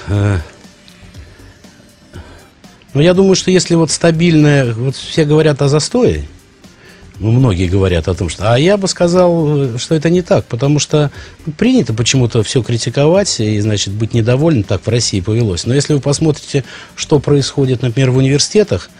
Э, 2.87 2.91
но 2.93 3.01
я 3.01 3.13
думаю, 3.13 3.35
что 3.35 3.51
если 3.51 3.75
вот 3.75 3.91
стабильная, 3.91 4.73
вот 4.73 4.95
все 4.95 5.25
говорят 5.25 5.61
о 5.61 5.67
застое, 5.67 6.25
ну, 7.19 7.31
многие 7.31 7.67
говорят 7.67 8.07
о 8.07 8.13
том, 8.13 8.29
что... 8.29 8.53
А 8.53 8.59
я 8.59 8.77
бы 8.77 8.87
сказал, 8.87 9.77
что 9.79 9.95
это 9.95 10.09
не 10.09 10.21
так, 10.21 10.45
потому 10.45 10.77
что 10.77 11.11
принято 11.57 11.93
почему-то 11.93 12.43
все 12.43 12.61
критиковать 12.61 13.39
и, 13.39 13.59
значит, 13.59 13.93
быть 13.93 14.13
недовольным, 14.13 14.63
так 14.63 14.85
в 14.85 14.89
России 14.89 15.19
повелось. 15.19 15.65
Но 15.65 15.73
если 15.73 15.93
вы 15.93 15.99
посмотрите, 15.99 16.63
что 16.95 17.19
происходит, 17.19 17.81
например, 17.81 18.11
в 18.11 18.17
университетах, 18.17 18.91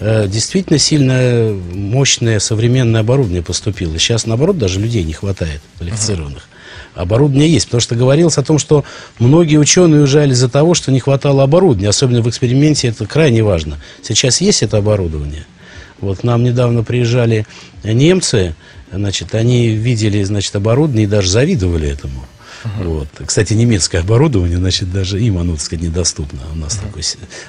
э, 0.00 0.26
действительно 0.26 0.78
сильно 0.78 1.54
мощное 1.72 2.38
современное 2.38 3.02
оборудование 3.02 3.42
поступило. 3.42 3.98
Сейчас, 3.98 4.24
наоборот, 4.24 4.56
даже 4.56 4.80
людей 4.80 5.04
не 5.04 5.12
хватает 5.12 5.60
квалифицированных. 5.76 6.44
Uh-huh. 6.44 6.55
Оборудование 6.96 7.48
есть, 7.48 7.66
потому 7.66 7.80
что 7.80 7.94
говорилось 7.94 8.38
о 8.38 8.42
том, 8.42 8.58
что 8.58 8.84
многие 9.18 9.58
ученые 9.58 10.00
уезжали 10.00 10.32
из-за 10.32 10.48
того, 10.48 10.74
что 10.74 10.90
не 10.90 10.98
хватало 10.98 11.44
оборудования, 11.44 11.90
особенно 11.90 12.22
в 12.22 12.28
эксперименте 12.28 12.88
это 12.88 13.06
крайне 13.06 13.44
важно. 13.44 13.78
Сейчас 14.02 14.40
есть 14.40 14.62
это 14.64 14.78
оборудование– 14.78 15.46
вот 16.00 16.18
к 16.18 16.24
нам 16.24 16.42
недавно 16.44 16.82
приезжали 16.82 17.46
немцы, 17.82 18.54
значит, 18.92 19.34
они 19.34 19.68
видели, 19.68 20.22
значит, 20.22 20.54
оборудование 20.56 21.04
и 21.04 21.08
даже 21.08 21.30
завидовали 21.30 21.88
этому. 21.88 22.26
Uh-huh. 22.64 22.84
Вот. 22.84 23.08
Кстати, 23.26 23.54
немецкое 23.54 24.02
оборудование, 24.02 24.58
значит, 24.58 24.92
даже 24.92 25.20
им 25.20 25.38
оно, 25.38 25.54
так 25.54 25.62
сказать, 25.62 25.84
недоступно 25.84 26.40
у 26.52 26.56
нас 26.56 26.76
uh-huh. 26.76 26.86
такое, 26.86 27.04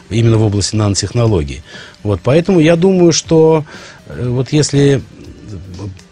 именно 0.10 0.38
в 0.38 0.44
области 0.44 0.76
нанотехнологий. 0.76 1.62
Вот, 2.04 2.22
поэтому 2.24 2.60
я 2.60 2.76
думаю, 2.76 3.12
что 3.12 3.66
э, 4.08 4.28
вот 4.28 4.52
если 4.52 5.02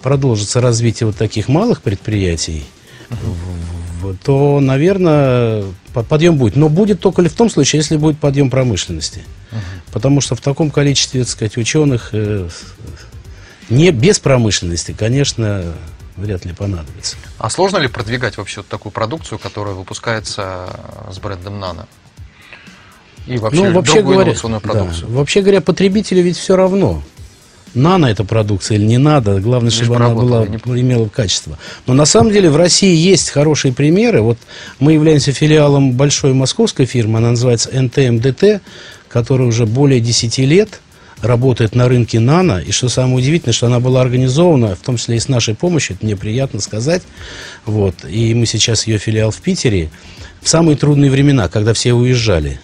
продолжится 0.01 0.61
развитие 0.61 1.07
вот 1.07 1.15
таких 1.15 1.47
малых 1.47 1.81
предприятий, 1.81 2.63
uh-huh. 3.09 4.17
то, 4.23 4.59
наверное, 4.59 5.63
подъем 5.93 6.37
будет. 6.37 6.55
Но 6.55 6.69
будет 6.69 6.99
только 6.99 7.21
ли 7.21 7.29
в 7.29 7.33
том 7.33 7.49
случае, 7.49 7.79
если 7.79 7.97
будет 7.97 8.19
подъем 8.19 8.49
промышленности. 8.49 9.23
Uh-huh. 9.51 9.57
Потому 9.93 10.21
что 10.21 10.35
в 10.35 10.41
таком 10.41 10.71
количестве, 10.71 11.21
так 11.21 11.29
сказать, 11.29 11.57
ученых 11.57 12.09
э, 12.13 12.49
не 13.69 13.91
без 13.91 14.19
промышленности, 14.19 14.95
конечно, 14.97 15.73
вряд 16.15 16.45
ли 16.45 16.53
понадобится. 16.53 17.17
А 17.37 17.49
сложно 17.49 17.77
ли 17.77 17.87
продвигать 17.87 18.37
вообще 18.37 18.61
вот 18.61 18.67
такую 18.67 18.91
продукцию, 18.91 19.39
которая 19.39 19.73
выпускается 19.73 20.67
с 21.11 21.17
брендом 21.19 21.63
Nano? 21.63 21.85
И 23.27 23.37
вообще, 23.37 23.63
ну, 23.63 23.73
вообще 23.73 24.01
говоря, 24.03 24.33
продукцию? 24.33 25.07
Да, 25.07 25.13
вообще 25.15 25.41
говоря, 25.41 25.61
потребителю 25.61 26.21
ведь 26.21 26.37
все 26.37 26.55
равно 26.55 27.01
нано 27.75 28.07
эта 28.07 28.23
продукция 28.23 28.77
или 28.77 28.85
не 28.85 28.97
надо, 28.97 29.39
главное, 29.39 29.71
чтобы 29.71 29.97
она 29.97 30.09
была, 30.09 30.45
имела 30.45 31.07
качество. 31.07 31.57
Но 31.87 31.93
на 31.93 32.05
самом 32.05 32.31
деле 32.31 32.49
в 32.49 32.57
России 32.57 32.95
есть 32.95 33.29
хорошие 33.29 33.73
примеры. 33.73 34.21
Вот 34.21 34.37
мы 34.79 34.93
являемся 34.93 35.31
филиалом 35.31 35.93
большой 35.93 36.33
московской 36.33 36.85
фирмы, 36.85 37.19
она 37.19 37.31
называется 37.31 37.69
НТМДТ, 37.71 38.61
которая 39.09 39.47
уже 39.47 39.65
более 39.65 39.99
10 39.99 40.37
лет 40.39 40.79
работает 41.21 41.75
на 41.75 41.87
рынке 41.87 42.19
нано, 42.19 42.59
и 42.59 42.71
что 42.71 42.89
самое 42.89 43.17
удивительное, 43.17 43.53
что 43.53 43.67
она 43.67 43.79
была 43.79 44.01
организована, 44.01 44.75
в 44.75 44.79
том 44.79 44.97
числе 44.97 45.17
и 45.17 45.19
с 45.19 45.27
нашей 45.27 45.55
помощью, 45.55 45.95
это 45.95 46.05
мне 46.05 46.15
приятно 46.15 46.59
сказать, 46.59 47.03
вот, 47.65 47.95
и 48.07 48.33
мы 48.33 48.45
сейчас 48.45 48.87
ее 48.87 48.97
филиал 48.97 49.31
в 49.31 49.37
Питере, 49.37 49.89
в 50.41 50.49
самые 50.49 50.77
трудные 50.77 51.09
времена, 51.09 51.47
когда 51.47 51.73
все 51.73 51.93
уезжали, 51.93 52.59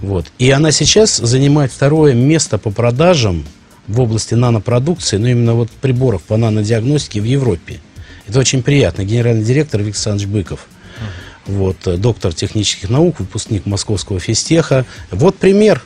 вот, 0.00 0.26
и 0.38 0.50
она 0.50 0.70
сейчас 0.72 1.16
занимает 1.16 1.72
второе 1.72 2.14
место 2.14 2.58
по 2.58 2.70
продажам 2.70 3.44
в 3.88 4.00
области 4.00 4.34
нанопродукции, 4.34 5.16
но 5.16 5.28
именно 5.28 5.54
вот 5.54 5.70
приборов 5.70 6.22
по 6.22 6.36
нанодиагностике 6.36 7.20
в 7.20 7.24
Европе. 7.24 7.80
Это 8.26 8.38
очень 8.38 8.62
приятно. 8.62 9.04
Генеральный 9.04 9.44
директор 9.44 9.80
Александрович 9.80 10.28
Быков. 10.28 10.66
Вот, 11.46 11.76
э, 11.86 11.96
доктор 11.96 12.32
технических 12.32 12.88
наук, 12.88 13.20
выпускник 13.20 13.66
Московского 13.66 14.18
физтеха. 14.18 14.86
Вот 15.10 15.36
пример. 15.36 15.82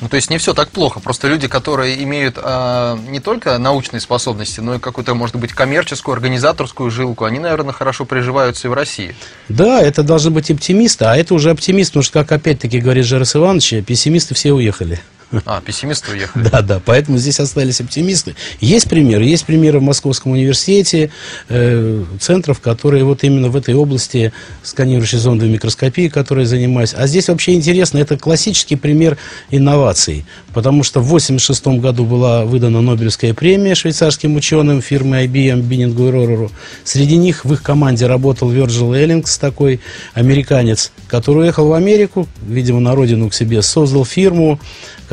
Ну, 0.00 0.08
то 0.08 0.16
есть 0.16 0.28
не 0.28 0.36
все 0.38 0.52
так 0.52 0.70
плохо. 0.70 1.00
Просто 1.00 1.28
люди, 1.28 1.48
которые 1.48 2.02
имеют 2.02 2.38
э, 2.42 2.98
не 3.08 3.20
только 3.20 3.56
научные 3.58 4.00
способности, 4.00 4.60
но 4.60 4.74
и 4.74 4.78
какую-то, 4.78 5.14
может 5.14 5.36
быть, 5.36 5.52
коммерческую, 5.52 6.14
организаторскую 6.14 6.90
жилку, 6.90 7.24
они, 7.24 7.38
наверное, 7.38 7.72
хорошо 7.72 8.04
приживаются 8.04 8.68
и 8.68 8.70
в 8.70 8.74
России. 8.74 9.14
Да, 9.48 9.80
это 9.80 10.02
должны 10.02 10.30
быть 10.30 10.50
оптимисты, 10.50 11.06
а 11.06 11.16
это 11.16 11.34
уже 11.34 11.50
оптимист, 11.50 11.90
потому 11.90 12.02
что, 12.02 12.12
как 12.12 12.32
опять-таки 12.32 12.78
говорит 12.78 13.06
Жарас 13.06 13.36
Иванович, 13.36 13.84
пессимисты 13.86 14.34
все 14.34 14.52
уехали. 14.52 15.00
А, 15.44 15.60
пессимисты 15.60 16.12
уехали. 16.12 16.48
Да, 16.48 16.62
да, 16.62 16.80
поэтому 16.84 17.18
здесь 17.18 17.40
остались 17.40 17.80
оптимисты. 17.80 18.36
Есть 18.60 18.88
примеры, 18.88 19.24
есть 19.24 19.44
примеры 19.44 19.80
в 19.80 19.82
Московском 19.82 20.32
университете, 20.32 21.10
э, 21.48 22.04
центров, 22.20 22.60
которые 22.60 23.02
вот 23.04 23.24
именно 23.24 23.48
в 23.48 23.56
этой 23.56 23.74
области 23.74 24.32
сканирующей 24.62 25.18
зондовой 25.18 25.52
микроскопии, 25.52 26.08
которые 26.08 26.46
занимаюсь. 26.46 26.94
А 26.96 27.08
здесь 27.08 27.28
вообще 27.28 27.54
интересно, 27.54 27.98
это 27.98 28.16
классический 28.16 28.76
пример 28.76 29.18
инноваций, 29.50 30.24
потому 30.54 30.84
что 30.84 31.00
в 31.00 31.06
1986 31.06 31.80
году 31.80 32.04
была 32.04 32.44
выдана 32.44 32.80
Нобелевская 32.80 33.34
премия 33.34 33.74
швейцарским 33.74 34.36
ученым 34.36 34.80
фирмы 34.80 35.24
IBM, 35.24 35.62
Биннингу 35.62 36.06
и 36.06 36.10
Рореру. 36.12 36.52
Среди 36.84 37.16
них 37.16 37.44
в 37.44 37.52
их 37.52 37.62
команде 37.64 38.06
работал 38.06 38.48
Вирджил 38.48 38.94
Эллингс, 38.94 39.38
такой 39.38 39.80
американец, 40.14 40.92
который 41.08 41.42
уехал 41.42 41.66
в 41.66 41.72
Америку, 41.72 42.28
видимо, 42.46 42.78
на 42.78 42.94
родину 42.94 43.28
к 43.28 43.34
себе, 43.34 43.60
создал 43.62 44.04
фирму, 44.04 44.60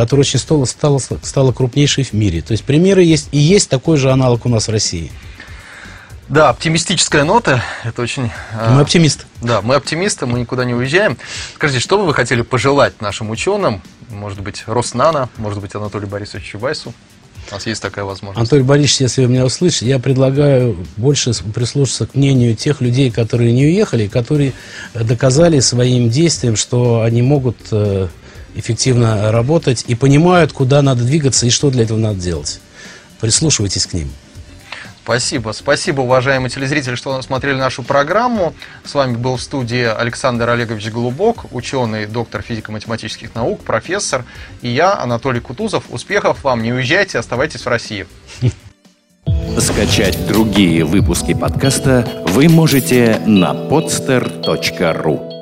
которая 0.03 0.21
очень 0.21 0.39
стала, 0.39 0.65
стала, 0.65 0.99
стала 0.99 1.51
крупнейшей 1.53 2.03
в 2.03 2.11
мире. 2.11 2.41
То 2.41 2.51
есть 2.51 2.65
примеры 2.65 3.03
есть, 3.03 3.29
и 3.31 3.37
есть 3.37 3.69
такой 3.69 3.97
же 3.97 4.11
аналог 4.11 4.45
у 4.45 4.49
нас 4.49 4.67
в 4.67 4.71
России. 4.71 5.11
Да, 6.27 6.49
оптимистическая 6.49 7.23
нота, 7.23 7.63
это 7.83 8.01
очень... 8.01 8.29
Мы 8.69 8.81
оптимисты. 8.81 9.25
Да, 9.41 9.61
мы 9.61 9.75
оптимисты, 9.75 10.25
мы 10.25 10.39
никуда 10.39 10.65
не 10.65 10.73
уезжаем. 10.73 11.17
Скажите, 11.55 11.79
что 11.79 11.97
бы 11.97 12.05
вы 12.05 12.13
хотели 12.13 12.41
пожелать 12.41 13.01
нашим 13.01 13.29
ученым, 13.29 13.81
может 14.09 14.41
быть, 14.41 14.63
Роснана, 14.67 15.29
может 15.37 15.61
быть, 15.61 15.73
Анатолию 15.75 16.09
Борисовичу 16.09 16.51
Чубайсу? 16.51 16.93
У 17.49 17.53
нас 17.53 17.65
есть 17.65 17.81
такая 17.81 18.03
возможность. 18.03 18.39
Анатолий 18.39 18.63
Борисович, 18.63 19.01
если 19.01 19.25
вы 19.25 19.31
меня 19.31 19.45
услышите, 19.45 19.85
я 19.85 19.99
предлагаю 19.99 20.77
больше 20.97 21.33
прислушаться 21.53 22.07
к 22.07 22.15
мнению 22.15 22.55
тех 22.55 22.81
людей, 22.81 23.11
которые 23.11 23.51
не 23.53 23.65
уехали, 23.65 24.07
которые 24.07 24.53
доказали 24.93 25.59
своим 25.59 26.09
действием, 26.09 26.55
что 26.55 27.01
они 27.01 27.21
могут 27.21 27.57
э, 27.71 28.07
эффективно 28.55 29.31
работать 29.31 29.85
и 29.87 29.95
понимают, 29.95 30.53
куда 30.53 30.81
надо 30.81 31.03
двигаться 31.03 31.45
и 31.45 31.49
что 31.49 31.69
для 31.69 31.83
этого 31.83 31.97
надо 31.97 32.19
делать. 32.19 32.59
Прислушивайтесь 33.19 33.85
к 33.85 33.93
ним. 33.93 34.11
Спасибо. 35.03 35.51
Спасибо, 35.51 36.01
уважаемые 36.01 36.49
телезрители, 36.49 36.95
что 36.95 37.21
смотрели 37.21 37.57
нашу 37.57 37.83
программу. 37.83 38.53
С 38.85 38.93
вами 38.93 39.17
был 39.17 39.35
в 39.35 39.41
студии 39.41 39.83
Александр 39.83 40.49
Олегович 40.49 40.91
Голубок, 40.91 41.51
ученый, 41.51 42.05
доктор 42.05 42.41
физико-математических 42.41 43.35
наук, 43.35 43.61
профессор. 43.65 44.23
И 44.61 44.69
я, 44.69 44.97
Анатолий 44.97 45.41
Кутузов. 45.41 45.83
Успехов 45.89 46.43
вам. 46.45 46.63
Не 46.63 46.71
уезжайте, 46.71 47.19
оставайтесь 47.19 47.61
в 47.61 47.67
России. 47.67 48.07
Скачать 49.59 50.25
другие 50.25 50.85
выпуски 50.85 51.33
подкаста 51.33 52.07
вы 52.27 52.47
можете 52.47 53.21
на 53.25 53.51
podster.ru 53.53 55.32